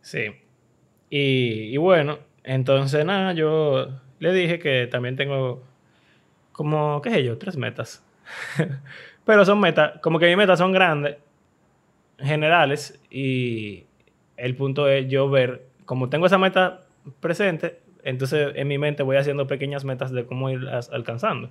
Sí. 0.01 0.25
Y, 1.09 1.73
y 1.73 1.77
bueno, 1.77 2.19
entonces 2.43 3.03
nada, 3.05 3.33
yo 3.33 3.89
le 4.19 4.33
dije 4.33 4.59
que 4.59 4.87
también 4.87 5.15
tengo 5.15 5.63
como, 6.51 7.01
qué 7.01 7.09
sé 7.09 7.23
yo, 7.23 7.37
tres 7.37 7.57
metas. 7.57 8.03
Pero 9.25 9.45
son 9.45 9.59
metas, 9.59 9.99
como 10.01 10.19
que 10.19 10.27
mis 10.27 10.37
metas 10.37 10.59
son 10.59 10.71
grandes, 10.71 11.17
generales, 12.17 12.99
y 13.09 13.85
el 14.37 14.55
punto 14.55 14.87
es 14.87 15.07
yo 15.07 15.29
ver, 15.29 15.63
como 15.85 16.09
tengo 16.09 16.25
esa 16.25 16.37
meta 16.37 16.81
presente, 17.19 17.79
entonces 18.03 18.53
en 18.55 18.67
mi 18.67 18.77
mente 18.77 19.03
voy 19.03 19.17
haciendo 19.17 19.47
pequeñas 19.47 19.85
metas 19.85 20.11
de 20.11 20.25
cómo 20.25 20.49
irlas 20.49 20.89
alcanzando. 20.91 21.49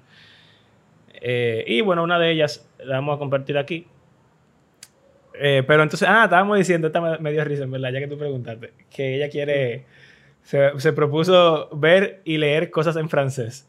Eh, 1.20 1.64
y 1.66 1.80
bueno, 1.80 2.02
una 2.02 2.18
de 2.18 2.30
ellas 2.30 2.68
la 2.78 2.96
vamos 2.96 3.16
a 3.16 3.18
compartir 3.18 3.58
aquí. 3.58 3.86
Eh, 5.40 5.62
pero 5.66 5.82
entonces, 5.82 6.08
ah, 6.08 6.24
estábamos 6.24 6.58
diciendo, 6.58 6.88
esta 6.88 7.00
me, 7.18 7.32
dio 7.32 7.44
risa, 7.44 7.64
en 7.64 7.70
verdad, 7.70 7.92
ya 7.92 8.00
que 8.00 8.08
tú 8.08 8.18
preguntaste, 8.18 8.72
que 8.90 9.16
ella 9.16 9.28
quiere, 9.28 9.84
se, 10.42 10.78
se 10.78 10.92
propuso 10.92 11.68
ver 11.72 12.20
y 12.24 12.38
leer 12.38 12.70
cosas 12.70 12.96
en 12.96 13.08
francés. 13.08 13.68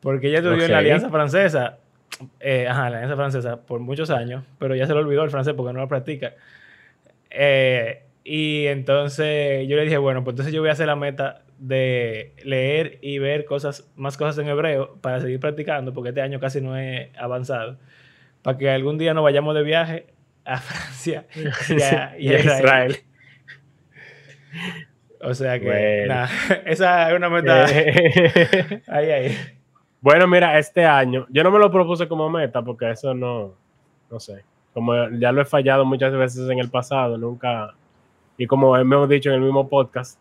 Porque 0.00 0.28
ella 0.28 0.38
estudió 0.38 0.64
en 0.64 0.72
la. 0.72 0.78
Alianza 0.78 1.10
Francesa, 1.10 1.78
eh, 2.40 2.66
ajá, 2.68 2.90
la 2.90 2.98
Alianza 2.98 3.16
Francesa 3.16 3.60
por 3.62 3.80
muchos 3.80 4.10
años, 4.10 4.44
pero 4.58 4.74
ya 4.74 4.86
se 4.86 4.92
le 4.92 5.00
olvidó 5.00 5.24
el 5.24 5.30
francés 5.30 5.54
porque 5.54 5.72
no 5.72 5.80
lo 5.80 5.88
practica. 5.88 6.34
Eh, 7.30 8.02
y 8.24 8.66
entonces 8.66 9.66
yo 9.68 9.76
le 9.76 9.84
dije, 9.84 9.98
bueno, 9.98 10.22
pues 10.24 10.34
entonces 10.34 10.54
yo 10.54 10.60
voy 10.60 10.70
a 10.70 10.72
hacer 10.72 10.86
la 10.86 10.96
meta 10.96 11.42
de 11.58 12.34
leer 12.44 12.98
y 13.02 13.18
ver 13.18 13.44
cosas, 13.44 13.90
más 13.96 14.16
cosas 14.16 14.38
en 14.38 14.48
hebreo 14.48 14.96
para 15.00 15.20
seguir 15.20 15.40
practicando, 15.40 15.92
porque 15.92 16.10
este 16.10 16.22
año 16.22 16.38
casi 16.40 16.60
no 16.60 16.78
he 16.78 17.10
avanzado, 17.18 17.76
para 18.42 18.56
que 18.56 18.70
algún 18.70 18.96
día 18.98 19.14
nos 19.14 19.24
vayamos 19.24 19.54
de 19.54 19.62
viaje 19.62 20.06
a 20.44 20.58
Francia 20.60 21.26
y 21.68 21.82
a, 21.82 22.14
y 22.18 22.28
a 22.28 22.38
Israel. 22.38 22.96
O 25.20 25.34
sea 25.34 25.58
que, 25.58 25.66
Bueno. 25.66 26.14
nada, 26.14 26.28
esa 26.66 27.10
es 27.10 27.16
una 27.16 27.28
meta. 27.28 27.64
Ahí, 28.86 29.10
ahí. 29.10 29.36
bueno, 30.00 30.26
mira, 30.28 30.58
este 30.58 30.84
año, 30.84 31.26
yo 31.28 31.42
no 31.42 31.50
me 31.50 31.58
lo 31.58 31.70
propuse 31.70 32.06
como 32.06 32.30
meta 32.30 32.62
porque 32.62 32.90
eso 32.90 33.14
no, 33.14 33.54
no 34.10 34.20
sé, 34.20 34.44
como 34.72 34.94
ya 35.18 35.32
lo 35.32 35.42
he 35.42 35.44
fallado 35.44 35.84
muchas 35.84 36.12
veces 36.12 36.48
en 36.48 36.60
el 36.60 36.70
pasado, 36.70 37.18
nunca, 37.18 37.74
y 38.36 38.46
como 38.46 38.76
hemos 38.76 39.08
dicho 39.08 39.28
en 39.30 39.36
el 39.36 39.40
mismo 39.42 39.68
podcast, 39.68 40.20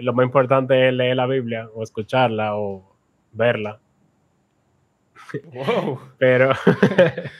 lo 0.00 0.12
más 0.14 0.24
importante 0.26 0.88
es 0.88 0.94
leer 0.94 1.16
la 1.16 1.26
Biblia 1.26 1.68
o 1.74 1.82
escucharla 1.82 2.56
o 2.56 2.96
verla, 3.32 3.78
Wow. 5.52 6.00
pero 6.18 6.52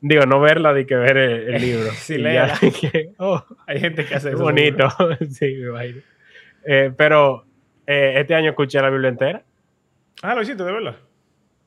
digo, 0.00 0.26
no 0.26 0.40
verla 0.40 0.72
de 0.72 0.86
que 0.86 0.96
ver 0.96 1.16
el, 1.16 1.54
el 1.54 1.62
libro. 1.62 1.90
Sí, 1.92 2.16
que, 2.80 3.12
oh, 3.18 3.42
Hay 3.66 3.80
gente 3.80 4.04
que 4.06 4.14
hace 4.14 4.30
eso. 4.30 4.38
bonito, 4.42 4.88
sí, 5.30 5.54
me 5.56 5.68
imagino. 5.68 6.00
Eh, 6.64 6.92
pero 6.96 7.44
eh, 7.86 8.14
este 8.16 8.34
año 8.34 8.50
escuché 8.50 8.80
la 8.80 8.90
Biblia 8.90 9.08
entera, 9.10 9.42
Ah, 10.22 10.34
lo 10.34 10.42
hiciste, 10.42 10.64
de 10.64 10.72
verdad. 10.72 10.96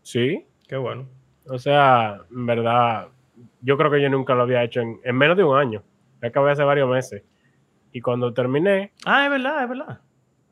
sí, 0.02 0.46
Qué 0.68 0.76
bueno. 0.76 1.08
O 1.46 1.58
sea, 1.58 2.22
en 2.32 2.46
verdad, 2.46 3.08
yo 3.62 3.76
creo 3.78 3.90
que 3.90 4.02
yo 4.02 4.10
nunca 4.10 4.36
lo 4.36 4.44
había 4.44 4.64
hecho 4.64 4.82
en, 4.82 5.00
en 5.04 5.16
menos 5.18 5.36
de 5.36 5.44
un 5.44 5.58
año. 5.58 5.82
Acabé 6.22 6.52
hace 6.52 6.64
varios 6.64 6.88
meses. 6.88 7.24
Y 7.92 8.02
cuando 8.02 8.34
terminé, 8.34 8.92
Ah, 9.06 9.26
es 9.26 9.32
verdad, 9.32 9.64
es 9.64 9.70
verdad. 9.70 10.00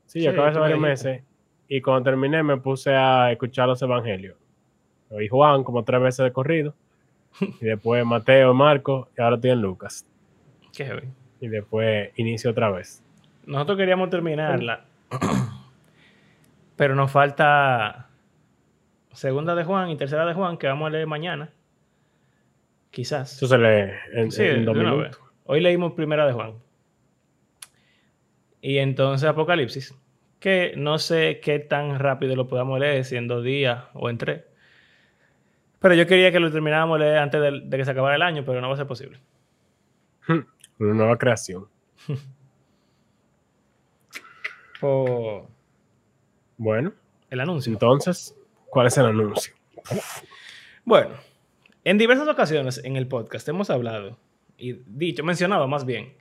sí, 0.06 0.20
Sí, 0.20 0.26
yo 0.26 0.32
acabé 0.32 0.50
hace 0.50 0.60
varios 0.60 0.80
meses. 0.80 1.24
Y 1.68 1.82
cuando 1.82 2.04
terminé 2.10 2.42
me 2.44 2.58
puse 2.58 2.94
a 2.96 3.32
escuchar 3.32 3.68
los 3.68 3.82
evangelios. 3.82 4.36
Oí 5.10 5.28
Juan 5.28 5.64
como 5.64 5.84
tres 5.84 6.02
veces 6.02 6.24
de 6.26 6.32
corrido. 6.32 6.74
Y 7.40 7.66
después 7.66 8.06
Mateo, 8.06 8.54
Marco, 8.54 9.10
y 9.18 9.22
ahora 9.22 9.36
estoy 9.36 9.52
en 9.52 9.62
Lucas. 9.62 10.06
Qué 10.76 10.86
heavy. 10.86 11.08
Y 11.42 11.48
después 11.50 12.10
inicio 12.18 12.52
otra 12.52 12.70
vez. 12.72 13.04
Nosotros 13.46 13.78
queríamos 13.78 14.10
terminarla. 14.10 14.86
pero 16.76 16.96
nos 16.96 17.12
falta 17.12 18.10
segunda 19.12 19.56
de 19.56 19.64
Juan 19.64 19.90
y 19.90 19.98
tercera 19.98 20.26
de 20.26 20.34
Juan, 20.34 20.58
que 20.58 20.68
vamos 20.68 20.88
a 20.88 20.90
leer 20.92 21.08
mañana. 21.08 21.50
Quizás. 22.92 23.34
Eso 23.36 23.48
se 23.48 23.58
lee 23.58 23.92
en, 24.14 24.32
Sí, 24.32 24.44
en 24.44 24.66
dos 24.66 24.76
minutos. 24.76 25.20
Hoy 25.46 25.60
leímos 25.62 25.94
primera 25.94 26.26
de 26.26 26.34
Juan. 26.34 26.54
Y 28.62 28.78
entonces 28.80 29.28
Apocalipsis, 29.30 29.96
que 30.40 30.74
no 30.76 30.98
sé 31.00 31.40
qué 31.42 31.60
tan 31.60 32.00
rápido 32.00 32.36
lo 32.36 32.48
podamos 32.48 32.80
leer, 32.80 33.06
si 33.06 33.16
en 33.16 33.28
dos 33.28 33.44
días 33.44 33.86
o 33.94 34.10
en 34.10 34.18
tres. 34.18 34.44
Pero 35.80 35.94
yo 35.94 36.08
quería 36.08 36.32
que 36.32 36.40
lo 36.40 36.52
termináramos 36.52 37.00
leer 37.00 37.18
antes 37.20 37.40
de, 37.40 37.62
de 37.64 37.78
que 37.78 37.86
se 37.86 37.92
acabara 37.92 38.16
el 38.16 38.22
año, 38.24 38.44
pero 38.46 38.60
no 38.62 38.68
va 38.68 38.74
a 38.74 38.78
ser 38.78 38.88
posible. 38.88 39.20
Una 40.28 40.94
nueva 40.94 41.18
creación. 41.18 41.68
Por 44.80 45.48
Bueno, 46.58 46.94
el 47.30 47.40
anuncio. 47.40 47.72
entonces, 47.74 48.36
¿cuál 48.70 48.88
es 48.88 48.98
el 48.98 49.06
anuncio? 49.08 49.54
Bueno, 50.86 51.16
en 51.84 51.98
diversas 51.98 52.28
ocasiones 52.28 52.82
en 52.84 52.96
el 52.96 53.08
podcast 53.08 53.48
hemos 53.50 53.70
hablado 53.70 54.18
y 54.58 54.74
dicho, 54.86 55.24
mencionado 55.24 55.68
más 55.68 55.86
bien, 55.86 56.14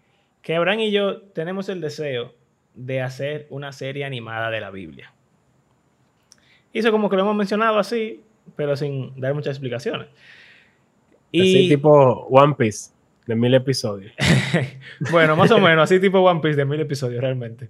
que 0.47 0.55
Abraham 0.55 0.79
y 0.79 0.93
yo 0.93 1.23
tenemos 1.23 1.69
el 1.69 1.81
deseo 1.81 2.33
de 2.73 3.03
hacer 3.03 3.49
una 3.51 3.73
serie 3.73 4.05
animada 4.05 4.49
de 4.49 4.61
la 4.61 4.71
Biblia. 4.71 5.13
Y 6.73 6.79
eso 6.79 6.93
como 6.93 7.11
que 7.11 7.17
lo 7.17 7.23
hemos 7.23 7.35
mencionado 7.35 7.81
así, 7.81 8.23
pero 8.55 8.77
sin 8.77 9.21
dar 9.21 9.35
muchas 9.35 9.57
explicaciones. 9.57 10.07
Y 11.33 11.41
Así 11.41 11.69
tipo 11.69 11.91
One 12.31 12.55
Piece, 12.57 12.93
de 13.27 13.35
mil 13.35 13.55
episodios. 13.55 14.13
bueno, 15.11 15.35
más 15.35 15.51
o 15.51 15.59
menos, 15.59 15.83
así 15.83 15.99
tipo 15.99 16.21
One 16.21 16.41
Piece 16.41 16.55
de 16.55 16.65
mil 16.65 16.79
episodios 16.79 17.21
realmente. 17.21 17.69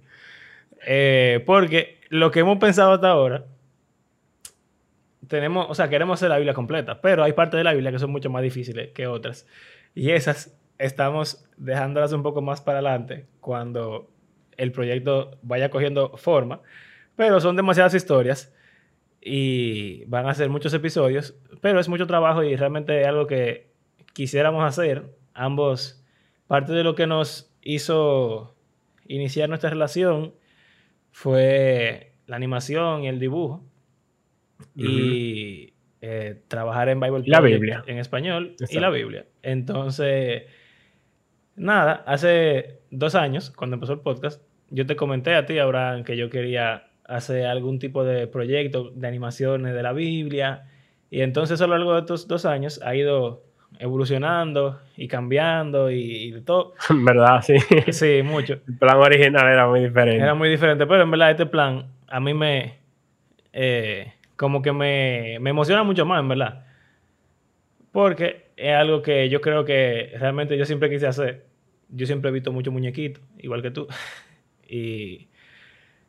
Eh, 0.85 1.41
porque 1.47 1.97
lo 2.09 2.29
que 2.29 2.41
hemos 2.41 2.59
pensado 2.59 2.91
hasta 2.91 3.09
ahora, 3.09 3.45
tenemos, 5.27 5.65
o 5.67 5.73
sea, 5.73 5.89
queremos 5.89 6.19
hacer 6.19 6.29
la 6.29 6.37
Biblia 6.37 6.53
completa, 6.53 7.01
pero 7.01 7.23
hay 7.23 7.33
partes 7.33 7.57
de 7.57 7.63
la 7.63 7.73
Biblia 7.73 7.91
que 7.91 7.97
son 7.97 8.11
mucho 8.11 8.29
más 8.29 8.43
difíciles 8.43 8.91
que 8.93 9.07
otras. 9.07 9.47
Y 9.95 10.11
esas 10.11 10.55
estamos 10.77 11.47
dejándolas 11.57 12.13
un 12.13 12.23
poco 12.23 12.41
más 12.41 12.61
para 12.61 12.79
adelante 12.79 13.25
cuando 13.41 14.09
el 14.57 14.71
proyecto 14.71 15.37
vaya 15.41 15.69
cogiendo 15.69 16.17
forma. 16.17 16.61
Pero 17.15 17.39
son 17.39 17.55
demasiadas 17.55 17.93
historias 17.93 18.53
y 19.21 20.05
van 20.05 20.27
a 20.27 20.33
ser 20.33 20.49
muchos 20.49 20.73
episodios, 20.73 21.35
pero 21.61 21.79
es 21.79 21.89
mucho 21.89 22.05
trabajo 22.07 22.43
y 22.43 22.55
realmente 22.55 23.01
es 23.01 23.07
algo 23.07 23.27
que 23.27 23.67
quisiéramos 24.13 24.63
hacer. 24.63 25.05
Ambos, 25.33 26.03
parte 26.47 26.73
de 26.73 26.83
lo 26.83 26.95
que 26.95 27.07
nos 27.07 27.51
hizo 27.61 28.55
iniciar 29.07 29.49
nuestra 29.49 29.69
relación 29.69 30.33
fue 31.11 32.13
la 32.27 32.35
animación 32.35 33.03
y 33.03 33.07
el 33.07 33.19
dibujo 33.19 33.63
y 34.75 35.73
eh, 36.01 36.41
trabajar 36.47 36.89
en 36.89 36.99
Bible 36.99 37.21
Y 37.25 37.29
la 37.29 37.39
Project 37.39 37.59
Biblia. 37.59 37.83
en 37.87 37.97
español 37.97 38.47
y 38.59 38.63
Exacto. 38.63 38.79
la 38.79 38.89
Biblia. 38.89 39.25
Entonces, 39.41 40.43
nada, 41.57 42.03
hace 42.05 42.79
dos 42.91 43.15
años, 43.15 43.51
cuando 43.51 43.75
empezó 43.75 43.93
el 43.93 43.99
podcast, 43.99 44.41
yo 44.69 44.85
te 44.85 44.95
comenté 44.95 45.35
a 45.35 45.45
ti, 45.45 45.59
Abraham, 45.59 46.03
que 46.03 46.15
yo 46.15 46.29
quería 46.29 46.87
hacer 47.05 47.45
algún 47.45 47.79
tipo 47.79 48.03
de 48.03 48.27
proyecto 48.27 48.91
de 48.93 49.07
animaciones 49.07 49.73
de 49.73 49.83
la 49.83 49.93
Biblia. 49.93 50.65
Y 51.09 51.21
entonces 51.21 51.61
a 51.61 51.67
lo 51.67 51.77
largo 51.77 51.93
de 51.93 51.99
estos 52.01 52.27
dos 52.27 52.45
años 52.45 52.81
ha 52.83 52.95
ido 52.95 53.43
evolucionando 53.79 54.79
y 54.95 55.07
cambiando 55.07 55.89
y, 55.91 55.99
y 55.99 56.31
de 56.31 56.41
todo. 56.41 56.73
En 56.89 57.05
verdad, 57.05 57.41
sí. 57.41 57.55
Sí, 57.91 58.21
mucho. 58.23 58.59
El 58.67 58.77
plan 58.77 58.97
original 58.97 59.47
era 59.47 59.67
muy 59.67 59.81
diferente. 59.81 60.23
Era 60.23 60.33
muy 60.33 60.49
diferente, 60.49 60.85
pero 60.85 61.03
en 61.03 61.11
verdad 61.11 61.31
este 61.31 61.45
plan 61.45 61.87
a 62.07 62.19
mí 62.19 62.33
me... 62.33 62.77
eh, 63.53 64.13
como 64.35 64.61
que 64.61 64.71
me, 64.71 65.37
me 65.39 65.49
emociona 65.49 65.83
mucho 65.83 66.05
más, 66.05 66.19
en 66.19 66.27
verdad. 66.29 66.65
Porque 67.91 68.46
es 68.57 68.75
algo 68.75 69.01
que 69.01 69.29
yo 69.29 69.39
creo 69.39 69.63
que 69.63 70.13
realmente 70.19 70.57
yo 70.57 70.65
siempre 70.65 70.89
quise 70.89 71.07
hacer. 71.07 71.45
Yo 71.89 72.05
siempre 72.05 72.29
he 72.29 72.33
visto 72.33 72.51
muchos 72.51 72.73
muñequitos, 72.73 73.23
igual 73.37 73.61
que 73.61 73.71
tú. 73.71 73.87
Y 74.69 75.29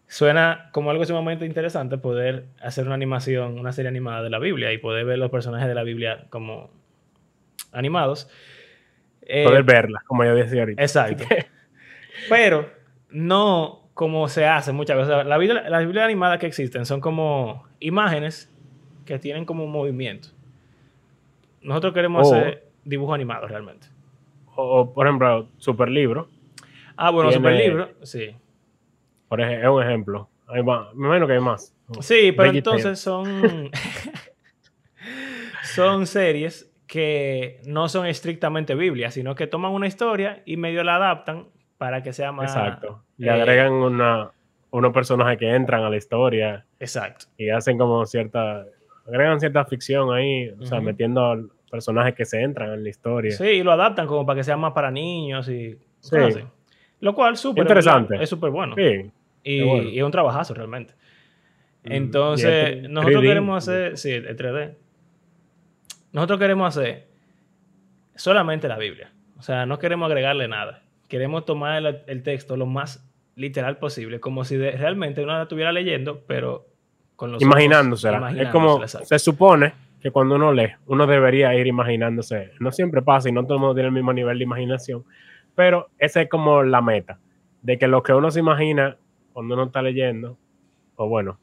suena 0.08 0.70
como 0.72 0.90
algo 0.90 1.04
sumamente 1.04 1.46
interesante 1.46 1.96
poder 1.96 2.46
hacer 2.60 2.86
una 2.86 2.96
animación, 2.96 3.56
una 3.56 3.70
serie 3.70 3.88
animada 3.88 4.24
de 4.24 4.30
la 4.30 4.40
Biblia 4.40 4.72
y 4.72 4.78
poder 4.78 5.04
ver 5.04 5.16
los 5.16 5.30
personajes 5.30 5.68
de 5.68 5.76
la 5.76 5.84
Biblia 5.84 6.26
como 6.28 6.68
animados. 7.70 8.28
Eh, 9.22 9.44
Poder 9.44 9.62
verla, 9.62 10.02
como 10.08 10.24
yo 10.24 10.34
decía 10.34 10.62
ahorita. 10.62 10.82
Exacto. 10.82 11.24
Pero 12.28 12.68
no 13.10 13.90
como 13.94 14.28
se 14.28 14.46
hace 14.46 14.72
muchas 14.72 14.96
veces. 14.96 15.12
O 15.12 15.14
sea, 15.18 15.24
La 15.24 15.38
Biblia, 15.38 15.68
las 15.68 15.84
Biblias 15.84 16.06
animadas 16.06 16.38
que 16.38 16.46
existen 16.46 16.84
son 16.84 17.00
como 17.00 17.68
imágenes 17.78 18.52
que 19.04 19.20
tienen 19.20 19.44
como 19.44 19.64
un 19.64 19.70
movimiento. 19.70 20.30
Nosotros 21.62 21.92
queremos 21.92 22.30
hacer 22.32 22.66
dibujos 22.84 23.14
animados 23.14 23.50
realmente. 23.50 23.88
O, 24.56 24.80
o, 24.80 24.92
por 24.94 25.06
ejemplo, 25.06 25.48
Super 25.58 25.88
Libro, 25.88 26.28
Ah, 27.00 27.10
bueno, 27.10 27.30
Tiene- 27.30 27.48
super 27.48 27.64
libro, 27.64 27.90
sí. 28.02 28.34
por 29.28 29.40
ej- 29.40 29.62
es 29.62 29.68
un 29.68 29.80
ejemplo. 29.82 30.28
Hay 30.48 30.64
más, 30.64 30.92
me 30.94 31.06
imagino 31.06 31.26
que 31.28 31.34
hay 31.34 31.40
más. 31.40 31.72
Sí, 32.00 32.32
pero 32.32 32.44
Veggie 32.48 32.58
entonces 32.58 32.98
son. 32.98 33.70
son 35.62 36.06
series 36.06 36.70
que 36.86 37.60
no 37.66 37.88
son 37.88 38.06
estrictamente 38.06 38.74
Biblia, 38.74 39.10
sino 39.10 39.34
que 39.34 39.46
toman 39.46 39.72
una 39.72 39.86
historia 39.86 40.42
y 40.46 40.56
medio 40.56 40.82
la 40.82 40.96
adaptan 40.96 41.46
para 41.76 42.02
que 42.02 42.12
sea 42.12 42.32
más... 42.32 42.50
Exacto. 42.56 43.04
Le 43.18 43.28
eh, 43.28 43.30
agregan 43.30 43.72
una, 43.74 44.30
unos 44.70 44.92
personajes 44.92 45.38
que 45.38 45.54
entran 45.54 45.82
a 45.84 45.90
la 45.90 45.96
historia 45.96 46.64
Exacto. 46.80 47.26
y 47.36 47.50
hacen 47.50 47.78
como 47.78 48.04
cierta, 48.06 48.64
agregan 49.08 49.40
cierta 49.40 49.64
ficción 49.64 50.14
ahí, 50.14 50.50
o 50.60 50.64
sea, 50.64 50.78
Ujú. 50.78 50.86
metiendo 50.86 51.48
personajes 51.70 52.14
que 52.14 52.24
se 52.24 52.40
entran 52.40 52.72
en 52.72 52.82
la 52.82 52.88
historia. 52.90 53.30
Sí, 53.32 53.44
y 53.44 53.62
lo 53.62 53.72
adaptan 53.72 54.06
como 54.06 54.24
para 54.24 54.38
que 54.38 54.44
sea 54.44 54.56
más 54.56 54.72
para 54.72 54.90
niños 54.90 55.48
y 55.48 55.76
Sí. 56.00 56.16
así. 56.16 56.40
Lo 57.00 57.14
cual 57.14 57.36
súper 57.36 57.62
Interesante. 57.62 58.16
es 58.22 58.28
súper 58.28 58.50
bueno. 58.50 58.74
Sí, 58.76 59.10
Y, 59.44 59.58
qué 59.58 59.64
bueno. 59.64 59.88
y 59.88 59.98
es 59.98 60.04
un 60.04 60.10
trabajazo 60.10 60.54
realmente. 60.54 60.94
Entonces, 61.84 62.68
el 62.70 62.92
nosotros 62.92 63.22
3D. 63.22 63.26
queremos 63.28 63.68
hacer, 63.68 63.96
sí, 63.98 64.10
el 64.12 64.36
3D. 64.36 64.74
Nosotros 66.12 66.38
queremos 66.38 66.76
hacer 66.76 67.06
solamente 68.14 68.68
la 68.68 68.78
Biblia. 68.78 69.12
O 69.38 69.42
sea, 69.42 69.66
no 69.66 69.78
queremos 69.78 70.06
agregarle 70.08 70.48
nada. 70.48 70.82
Queremos 71.08 71.44
tomar 71.44 71.76
el, 71.84 72.00
el 72.06 72.22
texto 72.22 72.56
lo 72.56 72.66
más 72.66 73.04
literal 73.36 73.78
posible, 73.78 74.18
como 74.20 74.44
si 74.44 74.56
de- 74.56 74.72
realmente 74.72 75.22
uno 75.22 75.34
la 75.34 75.42
estuviera 75.42 75.70
leyendo, 75.72 76.24
pero 76.26 76.66
con 77.18 77.32
los 77.32 77.42
ojos- 77.42 77.52
imaginándosela. 77.52 78.30
Es 78.40 78.48
como, 78.50 78.86
se 78.86 79.18
supone 79.18 79.72
que 80.00 80.12
cuando 80.12 80.36
uno 80.36 80.52
lee, 80.52 80.70
uno 80.86 81.04
debería 81.08 81.52
ir 81.56 81.66
imaginándose. 81.66 82.52
No 82.60 82.70
siempre 82.70 83.02
pasa 83.02 83.28
y 83.28 83.32
no 83.32 83.42
todo 83.42 83.54
el 83.54 83.60
mundo 83.60 83.74
tiene 83.74 83.88
el 83.88 83.92
mismo 83.94 84.12
nivel 84.12 84.38
de 84.38 84.44
imaginación, 84.44 85.04
pero 85.56 85.88
esa 85.98 86.22
es 86.22 86.28
como 86.28 86.62
la 86.62 86.80
meta, 86.80 87.18
de 87.62 87.76
que 87.76 87.88
lo 87.88 88.04
que 88.04 88.12
uno 88.12 88.30
se 88.30 88.38
imagina 88.38 88.96
cuando 89.32 89.54
uno 89.54 89.64
está 89.64 89.82
leyendo, 89.82 90.38
o 90.94 91.08
bueno, 91.08 91.40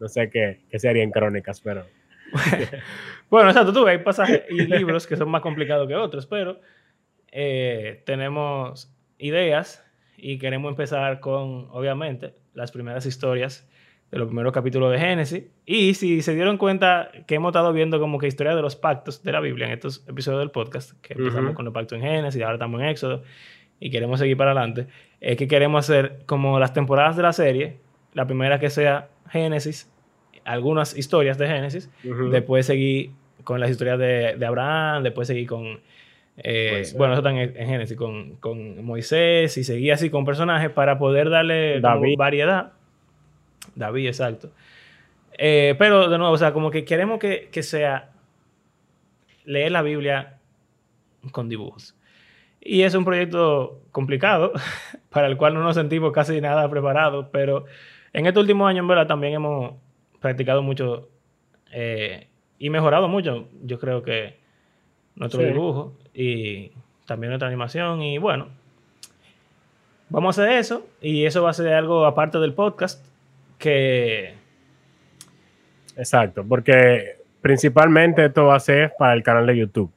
no 0.00 0.08
sé 0.08 0.28
qué, 0.30 0.62
qué 0.68 0.80
serían 0.80 1.12
crónicas, 1.12 1.60
pero 1.60 1.84
Bueno, 3.30 3.50
exacto, 3.50 3.72
tú 3.72 3.86
hay 3.86 3.98
pasajes 3.98 4.42
y 4.50 4.62
libros 4.66 5.06
que 5.06 5.16
son 5.16 5.30
más 5.30 5.42
complicados 5.42 5.86
que 5.86 5.94
otros, 5.94 6.26
pero 6.26 6.60
eh, 7.30 8.02
tenemos 8.04 8.92
ideas 9.18 9.84
y 10.16 10.38
queremos 10.38 10.70
empezar 10.70 11.20
con, 11.20 11.68
obviamente, 11.70 12.34
las 12.54 12.72
primeras 12.72 13.06
historias 13.06 13.68
de 14.12 14.18
los 14.18 14.28
primeros 14.28 14.52
capítulos 14.52 14.92
de 14.92 14.98
Génesis. 15.00 15.44
Y 15.66 15.94
si 15.94 16.22
se 16.22 16.34
dieron 16.34 16.58
cuenta 16.58 17.10
que 17.26 17.34
hemos 17.36 17.48
estado 17.48 17.72
viendo 17.72 17.98
como 17.98 18.18
que 18.18 18.26
historia 18.28 18.54
de 18.54 18.62
los 18.62 18.76
pactos 18.76 19.22
de 19.24 19.32
la 19.32 19.40
Biblia 19.40 19.66
en 19.66 19.72
estos 19.72 20.06
episodios 20.08 20.40
del 20.40 20.50
podcast, 20.50 20.92
que 21.00 21.14
empezamos 21.14 21.46
Ujú. 21.46 21.54
con 21.54 21.66
el 21.66 21.72
pacto 21.72 21.94
en 21.96 22.02
Génesis 22.02 22.38
y 22.38 22.42
ahora 22.42 22.54
estamos 22.56 22.80
en 22.82 22.88
Éxodo 22.88 23.22
y 23.80 23.90
queremos 23.90 24.20
seguir 24.20 24.36
para 24.36 24.52
adelante, 24.52 24.86
es 25.20 25.36
que 25.36 25.48
queremos 25.48 25.88
hacer 25.88 26.18
como 26.26 26.60
las 26.60 26.72
temporadas 26.72 27.16
de 27.16 27.22
la 27.22 27.32
serie, 27.32 27.78
la 28.14 28.26
primera 28.26 28.60
que 28.60 28.70
sea 28.70 29.08
Génesis, 29.30 29.90
algunas 30.44 30.96
historias 30.96 31.38
de 31.38 31.48
Génesis, 31.48 31.90
ujú, 32.04 32.28
Después 32.28 32.66
seguí 32.66 33.12
con 33.44 33.58
las 33.60 33.70
historias 33.70 33.98
de, 33.98 34.36
de 34.36 34.46
Abraham, 34.46 35.02
después 35.02 35.26
seguí 35.26 35.46
con... 35.46 35.80
eh, 36.36 36.82
bueno, 36.96 37.14
eso 37.14 37.26
está 37.26 37.30
en, 37.30 37.56
en 37.56 37.66
Génesis, 37.66 37.96
con, 37.96 38.36
con 38.36 38.84
Moisés, 38.84 39.56
y 39.56 39.64
seguí 39.64 39.90
así 39.90 40.10
con 40.10 40.24
personajes 40.24 40.70
para 40.70 40.98
poder 40.98 41.30
darle 41.30 41.80
variedad. 42.16 42.72
David, 43.74 44.06
exacto. 44.08 44.50
Eh, 45.38 45.74
pero 45.78 46.08
de 46.08 46.18
nuevo, 46.18 46.34
o 46.34 46.38
sea, 46.38 46.52
como 46.52 46.70
que 46.70 46.84
queremos 46.84 47.18
que, 47.18 47.48
que 47.50 47.62
sea 47.62 48.10
leer 49.44 49.72
la 49.72 49.82
Biblia 49.82 50.38
con 51.30 51.48
dibujos. 51.48 51.96
Y 52.60 52.82
es 52.82 52.94
un 52.94 53.04
proyecto 53.04 53.80
complicado, 53.90 54.52
para 55.10 55.26
el 55.26 55.36
cual 55.36 55.54
no 55.54 55.62
nos 55.62 55.74
sentimos 55.74 56.12
casi 56.12 56.40
nada 56.40 56.68
preparados, 56.70 57.26
pero 57.32 57.64
en 58.12 58.26
este 58.26 58.38
último 58.40 58.66
año, 58.66 58.80
en 58.80 58.88
verdad, 58.88 59.06
también 59.06 59.34
hemos 59.34 59.74
practicado 60.20 60.62
mucho 60.62 61.08
eh, 61.72 62.28
y 62.58 62.70
mejorado 62.70 63.08
mucho, 63.08 63.48
yo 63.64 63.78
creo 63.80 64.02
que 64.02 64.36
nuestro 65.16 65.40
Sí. 65.40 65.46
dibujo 65.46 65.94
y 66.14 66.70
también 67.06 67.30
nuestra 67.30 67.48
animación. 67.48 68.02
Y 68.02 68.18
bueno, 68.18 68.48
vamos 70.10 70.38
a 70.38 70.42
hacer 70.42 70.58
eso, 70.58 70.86
y 71.00 71.24
eso 71.24 71.42
va 71.42 71.50
a 71.50 71.54
ser 71.54 71.72
algo 71.72 72.04
aparte 72.06 72.38
del 72.38 72.52
podcast, 72.54 73.04
que 73.62 74.34
Exacto, 75.96 76.44
porque 76.48 77.16
principalmente 77.40 78.24
esto 78.24 78.46
va 78.46 78.56
a 78.56 78.60
ser 78.60 78.92
para 78.98 79.12
el 79.14 79.22
canal 79.22 79.46
de 79.46 79.56
YouTube. 79.58 79.90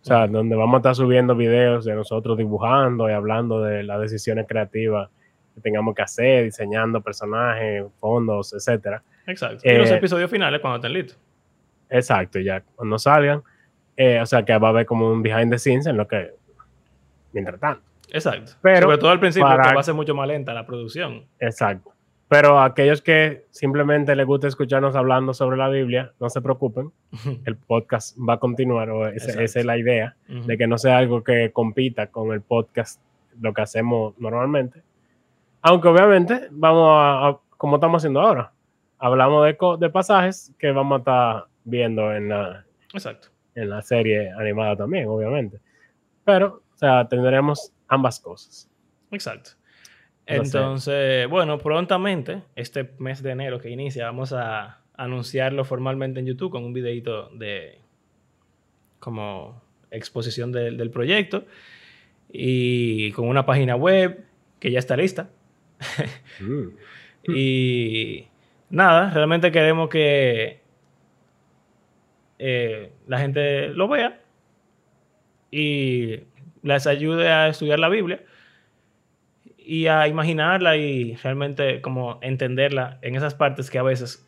O 0.00 0.04
sea, 0.04 0.26
donde 0.26 0.56
vamos 0.56 0.74
a 0.74 0.78
estar 0.78 0.94
subiendo 0.94 1.34
videos 1.36 1.84
de 1.84 1.94
nosotros 1.94 2.38
dibujando 2.38 3.08
y 3.10 3.12
hablando 3.12 3.60
de 3.62 3.82
las 3.82 4.00
decisiones 4.00 4.46
creativas 4.48 5.10
que 5.54 5.60
tengamos 5.60 5.94
que 5.94 6.02
hacer, 6.02 6.44
diseñando 6.44 7.00
personajes, 7.02 7.84
fondos, 7.98 8.52
etcétera. 8.54 9.02
Exacto. 9.26 9.68
y 9.68 9.76
los 9.76 9.90
Eh, 9.90 9.96
episodios 9.96 10.30
finales 10.30 10.60
cuando 10.60 10.76
estén 10.76 10.92
listos. 10.92 11.18
Exacto, 11.90 12.38
ya 12.40 12.62
cuando 12.76 12.98
salgan. 12.98 13.42
eh, 14.00 14.20
o 14.20 14.26
sea, 14.26 14.44
que 14.44 14.56
va 14.56 14.68
a 14.68 14.70
haber 14.70 14.86
como 14.86 15.10
un 15.10 15.22
behind 15.22 15.50
the 15.50 15.58
scenes 15.58 15.86
en 15.86 15.96
lo 15.96 16.06
que, 16.06 16.30
mientras 17.32 17.58
tanto. 17.60 17.82
Exacto. 18.10 18.52
pero 18.62 18.82
Sobre 18.82 18.98
todo 18.98 19.10
al 19.10 19.18
principio, 19.20 19.48
para- 19.48 19.64
que 19.70 19.74
va 19.74 19.80
a 19.80 19.82
ser 19.84 19.94
mucho 19.94 20.14
más 20.14 20.28
lenta 20.28 20.54
la 20.54 20.64
producción. 20.64 21.24
Exacto. 21.40 21.92
Pero 22.28 22.60
aquellos 22.60 23.00
que 23.00 23.46
simplemente 23.50 24.14
les 24.14 24.26
gusta 24.26 24.48
escucharnos 24.48 24.94
hablando 24.94 25.32
sobre 25.32 25.56
la 25.56 25.68
Biblia, 25.70 26.12
no 26.20 26.28
se 26.28 26.42
preocupen, 26.42 26.92
el 27.46 27.56
podcast 27.56 28.16
va 28.18 28.34
a 28.34 28.38
continuar, 28.38 28.90
o 28.90 29.06
esa, 29.08 29.42
es 29.42 29.64
la 29.64 29.78
idea, 29.78 30.14
de 30.28 30.58
que 30.58 30.66
no 30.66 30.76
sea 30.76 30.98
algo 30.98 31.24
que 31.24 31.50
compita 31.52 32.08
con 32.08 32.32
el 32.32 32.42
podcast, 32.42 33.00
lo 33.40 33.54
que 33.54 33.62
hacemos 33.62 34.14
normalmente. 34.18 34.82
Aunque 35.62 35.88
obviamente 35.88 36.48
vamos 36.50 36.90
a, 36.92 37.28
a- 37.28 37.38
como 37.56 37.76
estamos 37.76 38.00
haciendo 38.02 38.20
ahora, 38.20 38.52
hablamos 38.98 39.46
de, 39.46 39.56
de 39.78 39.90
pasajes 39.90 40.52
que 40.58 40.70
vamos 40.70 40.96
a 40.96 40.98
estar 40.98 41.44
viendo 41.64 42.12
en 42.14 42.28
la, 42.28 42.64
Exacto. 42.92 43.28
en 43.54 43.70
la 43.70 43.80
serie 43.82 44.30
animada 44.32 44.76
también, 44.76 45.08
obviamente. 45.08 45.60
Pero, 46.24 46.62
o 46.74 46.76
sea, 46.76 47.08
tendremos 47.08 47.72
ambas 47.88 48.20
cosas. 48.20 48.68
Exacto. 49.10 49.52
Sé. 50.28 50.36
Entonces, 50.36 51.28
bueno, 51.28 51.58
prontamente, 51.58 52.42
este 52.54 52.90
mes 52.98 53.22
de 53.22 53.30
enero 53.30 53.58
que 53.60 53.70
inicia, 53.70 54.04
vamos 54.06 54.32
a 54.32 54.80
anunciarlo 54.94 55.64
formalmente 55.64 56.20
en 56.20 56.26
YouTube 56.26 56.50
con 56.50 56.64
un 56.64 56.72
videito 56.72 57.30
de 57.30 57.78
como 59.00 59.62
exposición 59.90 60.52
del- 60.52 60.76
del 60.76 60.90
proyecto 60.90 61.44
y 62.30 63.10
con 63.12 63.26
una 63.28 63.46
página 63.46 63.74
web 63.76 64.24
que 64.60 64.70
ya 64.70 64.78
está 64.78 64.96
lista. 64.96 65.30
Mm. 66.40 66.68
Y 67.34 68.26
nada, 68.70 69.10
realmente 69.12 69.50
queremos 69.52 69.88
que 69.90 70.60
eh, 72.38 72.92
la 73.06 73.18
gente 73.18 73.68
lo 73.68 73.88
vea 73.88 74.20
y 75.50 76.20
les 76.62 76.86
ayude 76.86 77.28
a 77.30 77.48
estudiar 77.48 77.78
la 77.80 77.88
Biblia 77.88 78.22
y 79.70 79.86
a 79.86 80.08
imaginarla 80.08 80.78
y 80.78 81.14
realmente 81.16 81.82
como 81.82 82.18
entenderla 82.22 82.96
en 83.02 83.16
esas 83.16 83.34
partes 83.34 83.70
que 83.70 83.78
a 83.78 83.82
veces 83.82 84.26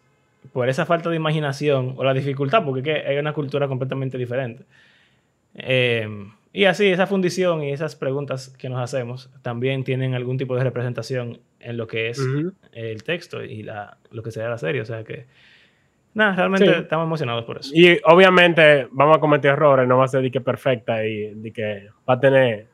por 0.53 0.69
esa 0.69 0.85
falta 0.85 1.09
de 1.09 1.17
imaginación 1.17 1.95
o 1.97 2.05
la 2.05 2.13
dificultad, 2.13 2.63
porque 2.63 2.81
es 2.81 2.85
que 2.85 3.09
hay 3.09 3.17
una 3.17 3.33
cultura 3.33 3.67
completamente 3.67 4.19
diferente. 4.19 4.65
Eh, 5.55 6.07
y 6.53 6.65
así, 6.67 6.89
esa 6.89 7.07
fundición 7.07 7.63
y 7.63 7.73
esas 7.73 7.97
preguntas 7.97 8.55
que 8.59 8.69
nos 8.69 8.81
hacemos 8.81 9.31
también 9.41 9.83
tienen 9.83 10.15
algún 10.15 10.37
tipo 10.37 10.57
de 10.57 10.65
representación 10.65 11.39
en 11.59 11.77
lo 11.79 11.87
que 11.87 12.11
es 12.11 12.19
Ujú. 12.19 12.53
el 12.73 13.03
texto 13.03 13.43
y 13.43 13.63
la, 13.63 13.97
lo 14.11 14.23
que 14.23 14.33
será 14.33 14.51
la 14.51 14.59
serie. 14.59 14.83
O 14.83 14.85
sea 14.85 15.05
que, 15.05 15.25
nada, 16.13 16.35
realmente 16.37 16.67
Sí. 16.67 16.81
estamos 16.83 17.07
emocionados 17.07 17.45
por 17.45 17.59
eso. 17.59 17.71
Y 17.75 17.99
obviamente 18.05 18.89
vamos 18.91 19.17
a 19.17 19.21
cometer 19.21 19.53
errores, 19.53 19.89
no 19.89 19.97
va 19.97 20.05
a 20.05 20.09
ser 20.09 20.21
de 20.21 20.31
que 20.31 20.41
perfecta 20.43 21.07
y 21.07 21.35
de 21.35 21.51
que 21.53 21.89
va 22.09 22.15
a 22.15 22.21
tener, 22.21 22.67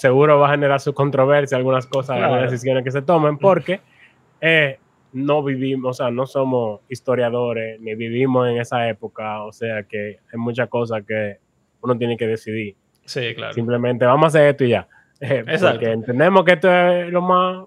seguro 0.00 0.38
va 0.38 0.48
a 0.48 0.50
generar 0.52 0.80
su 0.80 0.92
controversia, 0.94 1.56
algunas 1.56 1.86
cosas, 1.86 2.16
Claro. 2.16 2.34
algunas 2.34 2.50
decisiones 2.52 2.84
que 2.84 2.90
se 2.90 3.02
tomen, 3.02 3.38
porque 3.38 3.80
eh, 4.40 4.78
no 5.12 5.42
vivimos, 5.42 5.90
o 5.90 5.92
sea, 6.04 6.10
no 6.10 6.26
somos 6.26 6.80
historiadores, 6.88 7.80
ni 7.80 7.94
vivimos 7.94 8.48
en 8.48 8.58
esa 8.60 8.88
época, 8.88 9.42
o 9.42 9.52
sea 9.52 9.82
que 9.84 10.18
hay 10.32 10.38
muchas 10.38 10.68
cosas 10.68 11.02
que 11.06 11.38
uno 11.80 11.96
tiene 11.96 12.16
que 12.16 12.26
decidir. 12.26 12.76
Sí, 13.04 13.34
claro. 13.34 13.52
Simplemente 13.54 14.04
vamos 14.04 14.24
a 14.24 14.28
hacer 14.28 14.48
esto 14.50 14.64
y 14.64 14.68
ya. 14.70 14.86
Eh, 15.20 15.42
Exacto. 15.48 15.80
Porque 15.80 15.90
entendemos 15.92 16.44
que 16.44 16.52
esto 16.52 16.70
es 16.72 17.10
lo 17.10 17.20
más... 17.22 17.64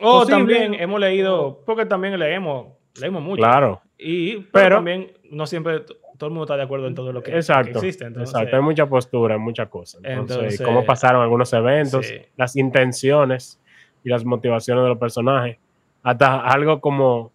O 0.00 0.20
posible. 0.20 0.36
también 0.36 0.74
hemos 0.74 1.00
leído, 1.00 1.60
porque 1.66 1.86
también 1.86 2.16
leemos, 2.18 2.68
leímos 3.00 3.20
mucho. 3.22 3.42
Claro. 3.42 3.82
Y, 3.98 4.36
pero, 4.36 4.48
Pero- 4.52 4.76
también 4.76 5.10
no 5.30 5.46
siempre 5.46 5.82
todo 6.18 6.28
el 6.28 6.32
mundo 6.34 6.44
está 6.44 6.56
de 6.56 6.62
acuerdo 6.62 6.86
en 6.86 6.94
todo 6.94 7.12
lo 7.12 7.22
que, 7.22 7.30
que 7.32 7.36
Exacto, 7.38 7.78
existe. 7.78 8.04
Entonces, 8.04 8.34
exacto. 8.34 8.56
Hay 8.56 8.62
mucha 8.62 8.86
postura, 8.86 9.38
muchas 9.38 9.68
cosas. 9.68 10.00
Entonces, 10.04 10.36
Entonces- 10.36 10.62
cómo 10.62 10.84
pasaron 10.84 11.22
algunos 11.22 11.52
eventos, 11.52 12.06
Sí. 12.06 12.16
las 12.36 12.56
intenciones 12.56 13.60
y 14.04 14.08
las 14.10 14.24
motivaciones 14.24 14.82
de 14.84 14.88
los 14.90 14.98
personajes. 14.98 15.58
Hasta 16.02 16.40
algo 16.46 16.80
como 16.80 17.32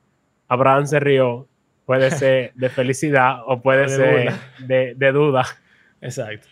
Abraham 0.47 0.85
se 0.87 0.99
rió, 0.99 1.47
puede 1.85 2.11
ser 2.11 2.51
de 2.55 2.69
felicidad 2.69 3.39
o 3.45 3.61
puede 3.61 3.81
De 3.83 3.89
ser 3.89 4.15
burla. 4.15 4.39
de, 4.67 4.93
de 4.95 5.11
duda. 5.11 5.45
Exacto. 6.01 6.47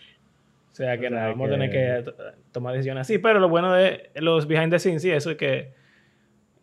O 0.72 0.74
sea 0.76 0.98
que 0.98 1.06
O 1.06 1.10
sea 1.10 1.18
nada, 1.18 1.28
vamos 1.28 1.48
que- 1.48 1.54
a 1.54 1.58
tener 1.58 1.70
que 1.70 2.02
to- 2.10 2.16
tomar 2.52 2.74
decisiones 2.74 3.02
así. 3.02 3.18
Pero 3.18 3.38
lo 3.40 3.48
bueno 3.48 3.72
de 3.72 4.10
los 4.16 4.46
behind 4.46 4.70
the 4.70 4.78
scenes 4.78 5.04
y 5.04 5.10
eso 5.10 5.30
es 5.30 5.36
que 5.36 5.72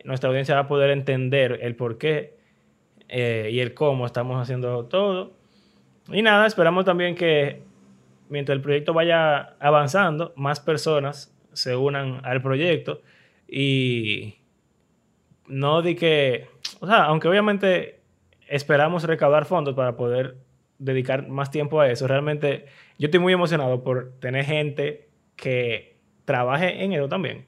nuestra 0.03 0.27
audiencia 0.29 0.55
va 0.55 0.61
a 0.61 0.67
poder 0.67 0.89
entender 0.91 1.59
el 1.61 1.75
por 1.75 1.97
qué 1.97 2.35
eh, 3.09 3.49
y 3.51 3.59
el 3.59 3.73
cómo 3.73 4.05
estamos 4.05 4.41
haciendo 4.41 4.85
todo. 4.85 5.33
Y 6.13 6.21
nada, 6.21 6.45
esperamos 6.45 6.85
también 6.85 7.15
que 7.15 7.61
mientras 8.29 8.55
el 8.55 8.61
proyecto 8.61 8.93
vaya 8.93 9.55
avanzando, 9.59 10.33
más 10.35 10.59
personas 10.59 11.35
se 11.53 11.75
unan 11.75 12.21
al 12.23 12.41
proyecto. 12.41 13.01
Y 13.47 14.35
no 15.47 15.81
di 15.81 15.95
que, 15.95 16.47
o 16.79 16.87
sea, 16.87 17.03
aunque 17.05 17.27
obviamente 17.27 17.99
esperamos 18.47 19.03
recaudar 19.03 19.45
fondos 19.45 19.75
para 19.75 19.95
poder 19.97 20.37
dedicar 20.79 21.27
más 21.27 21.51
tiempo 21.51 21.79
a 21.79 21.89
eso, 21.89 22.07
realmente 22.07 22.65
yo 22.97 23.07
estoy 23.07 23.19
muy 23.19 23.33
emocionado 23.33 23.83
por 23.83 24.13
tener 24.19 24.45
gente 24.45 25.07
que 25.35 25.97
trabaje 26.25 26.83
en 26.83 26.93
eso 26.93 27.07
también 27.07 27.45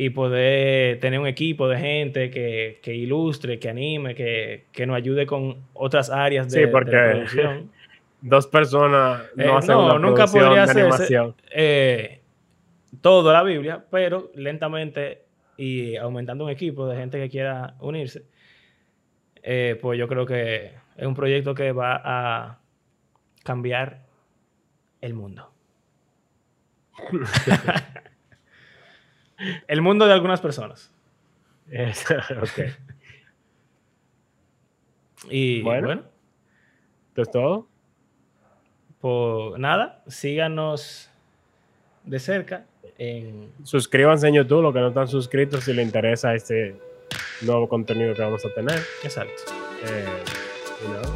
y 0.00 0.10
poder 0.10 1.00
tener 1.00 1.18
un 1.18 1.26
equipo 1.26 1.66
de 1.66 1.76
gente 1.76 2.30
que, 2.30 2.78
que 2.82 2.94
ilustre, 2.94 3.58
que 3.58 3.68
anime, 3.68 4.14
que, 4.14 4.66
que, 4.70 4.86
nos 4.86 4.94
ayude 4.96 5.26
con 5.26 5.56
otras 5.74 6.08
áreas 6.08 6.48
de, 6.52 6.60
sí, 6.60 6.66
porque 6.70 6.94
de 6.94 7.10
producción. 7.10 7.72
Dos 8.20 8.46
personas 8.46 9.22
no 9.34 9.42
Eh, 9.42 9.52
hacen 9.56 9.74
no, 9.74 9.86
una 9.86 9.98
nunca 9.98 10.28
podría 10.28 10.62
hacerse 10.62 11.18
eh, 11.50 12.20
todo 13.00 13.32
la 13.32 13.42
Biblia, 13.42 13.84
pero 13.90 14.30
lentamente 14.36 15.22
y 15.56 15.96
aumentando 15.96 16.44
un 16.44 16.50
equipo 16.50 16.86
de 16.86 16.96
gente 16.96 17.18
que 17.18 17.28
quiera 17.28 17.74
unirse, 17.80 18.22
eh, 19.42 19.76
pues 19.82 19.98
yo 19.98 20.06
creo 20.06 20.24
que 20.24 20.74
es 20.96 21.06
un 21.08 21.14
proyecto 21.16 21.56
que 21.56 21.72
va 21.72 22.00
a 22.04 22.60
cambiar 23.42 24.02
el 25.00 25.14
mundo. 25.14 25.50
el 29.66 29.82
mundo 29.82 30.06
de 30.06 30.12
algunas 30.12 30.40
personas. 30.40 30.90
Es- 31.70 32.04
ok. 32.10 32.72
Y 35.30 35.62
Bueno. 35.62 35.86
bueno, 35.86 36.02
¿Esto 37.08 37.22
es 37.22 37.30
todo? 37.30 37.68
pues 39.00 39.58
nada, 39.60 40.02
síganos 40.08 41.08
de 42.04 42.18
cerca 42.18 42.64
en 42.98 43.52
Suscríbanse 43.62 44.26
en 44.28 44.34
YouTube, 44.34 44.62
los 44.62 44.74
que 44.74 44.80
no 44.80 44.88
están 44.88 45.06
suscritos, 45.08 45.64
si 45.64 45.72
les 45.72 45.86
interesa 45.86 46.34
este 46.34 46.76
nuevo 47.42 47.68
contenido 47.68 48.14
que 48.14 48.22
vamos 48.22 48.44
a 48.44 48.52
tener. 48.54 48.80
exacto. 49.04 49.42
Eh, 49.84 50.04
y 50.84 50.88
nada. 50.88 51.08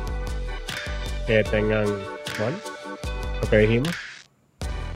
Que 1.27 1.43
tengan, 1.45 1.87
bueno, 2.39 2.57
lo 3.43 3.51
que 3.51 3.57
dijimos. 3.59 3.91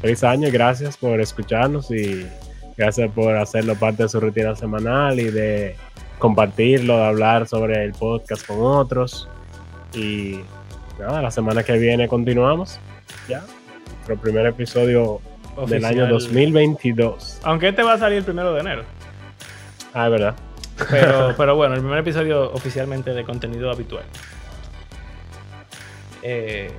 Feliz 0.00 0.22
año 0.22 0.48
gracias 0.52 0.96
por 0.96 1.20
escucharnos 1.20 1.90
y 1.90 2.24
gracias 2.76 3.10
por 3.12 3.36
hacerlo 3.36 3.74
parte 3.76 4.04
de 4.04 4.08
su 4.08 4.20
rutina 4.20 4.54
semanal 4.54 5.18
y 5.18 5.30
de 5.30 5.76
compartirlo, 6.18 6.96
de 6.96 7.04
hablar 7.04 7.46
sobre 7.46 7.84
el 7.84 7.92
podcast 7.92 8.46
con 8.46 8.58
otros. 8.60 9.28
Y 9.94 10.40
nada, 10.98 11.22
la 11.22 11.30
semana 11.30 11.62
que 11.62 11.78
viene 11.78 12.08
continuamos. 12.08 12.78
Ya, 13.28 13.44
nuestro 13.96 14.16
primer 14.16 14.46
episodio 14.46 15.20
del 15.66 15.84
año 15.84 16.04
Oficial. 16.04 16.08
2022. 16.08 17.40
Aunque 17.44 17.68
este 17.68 17.82
va 17.82 17.94
a 17.94 17.98
salir 17.98 18.18
el 18.18 18.24
primero 18.24 18.52
de 18.52 18.60
enero. 18.60 18.84
Ah, 19.94 20.06
es 20.06 20.10
verdad. 20.12 20.34
Pero, 20.90 21.34
pero 21.36 21.56
bueno, 21.56 21.74
el 21.74 21.80
primer 21.80 21.98
episodio 21.98 22.52
oficialmente 22.52 23.14
de 23.14 23.24
contenido 23.24 23.70
habitual. 23.70 24.04
Eh, 26.22 26.70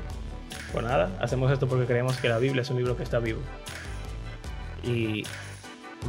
pues 0.72 0.86
nada, 0.86 1.10
hacemos 1.22 1.52
esto 1.52 1.68
porque 1.68 1.86
creemos 1.86 2.18
que 2.18 2.30
la 2.30 2.38
Biblia 2.38 2.62
es 2.62 2.70
un 2.70 2.78
libro 2.78 2.96
que 2.96 3.04
está 3.04 3.20
vivo. 3.20 3.40
Y 4.84 5.24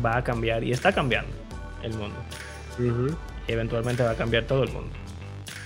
va 0.04 0.16
a 0.18 0.24
cambiar, 0.24 0.62
y 0.64 0.72
está 0.72 0.92
cambiando 0.92 1.32
el 1.82 1.94
mundo. 1.94 2.16
Y 2.78 3.52
eventualmente 3.52 4.02
va 4.02 4.10
a 4.12 4.14
cambiar 4.14 4.44
todo 4.44 4.62
el 4.62 4.70
mundo. 4.70 4.90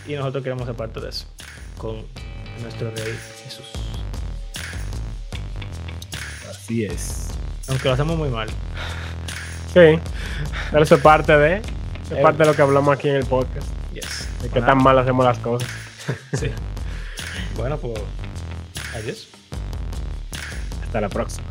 Y 0.07 0.15
nosotros 0.15 0.43
queremos 0.43 0.67
ser 0.67 0.75
parte 0.75 1.01
de 1.01 1.09
eso. 1.11 1.27
Con 1.79 2.05
nuestro 2.63 2.91
Rey 2.91 3.19
Jesús. 3.45 3.71
Así 6.51 6.85
es. 6.85 7.29
Aunque 7.69 7.89
lo 7.89 7.95
hacemos 7.95 8.17
muy 8.17 8.29
mal. 8.29 8.49
Sí, 9.73 9.99
pero 10.71 10.83
eso 10.83 10.97
es 10.97 11.01
parte 11.01 11.37
de, 11.37 11.57
es 11.57 11.63
Eh, 12.11 12.23
parte 12.23 12.39
de 12.39 12.47
lo 12.47 12.55
que 12.55 12.63
hablamos 12.63 12.95
aquí 12.97 13.09
en 13.09 13.17
el 13.17 13.27
podcast. 13.27 13.67
Yes. 13.95 14.29
De 14.43 14.49
qué 14.49 14.61
tan 14.61 14.83
mal 14.83 14.99
hacemos 14.99 15.25
las 15.25 15.39
cosas. 15.39 15.69
Sí. 16.33 16.51
Bueno, 17.57 17.77
pues. 17.79 18.01
Adiós. 18.95 19.29
Hasta 20.83 21.01
la 21.01 21.09
próxima. 21.09 21.47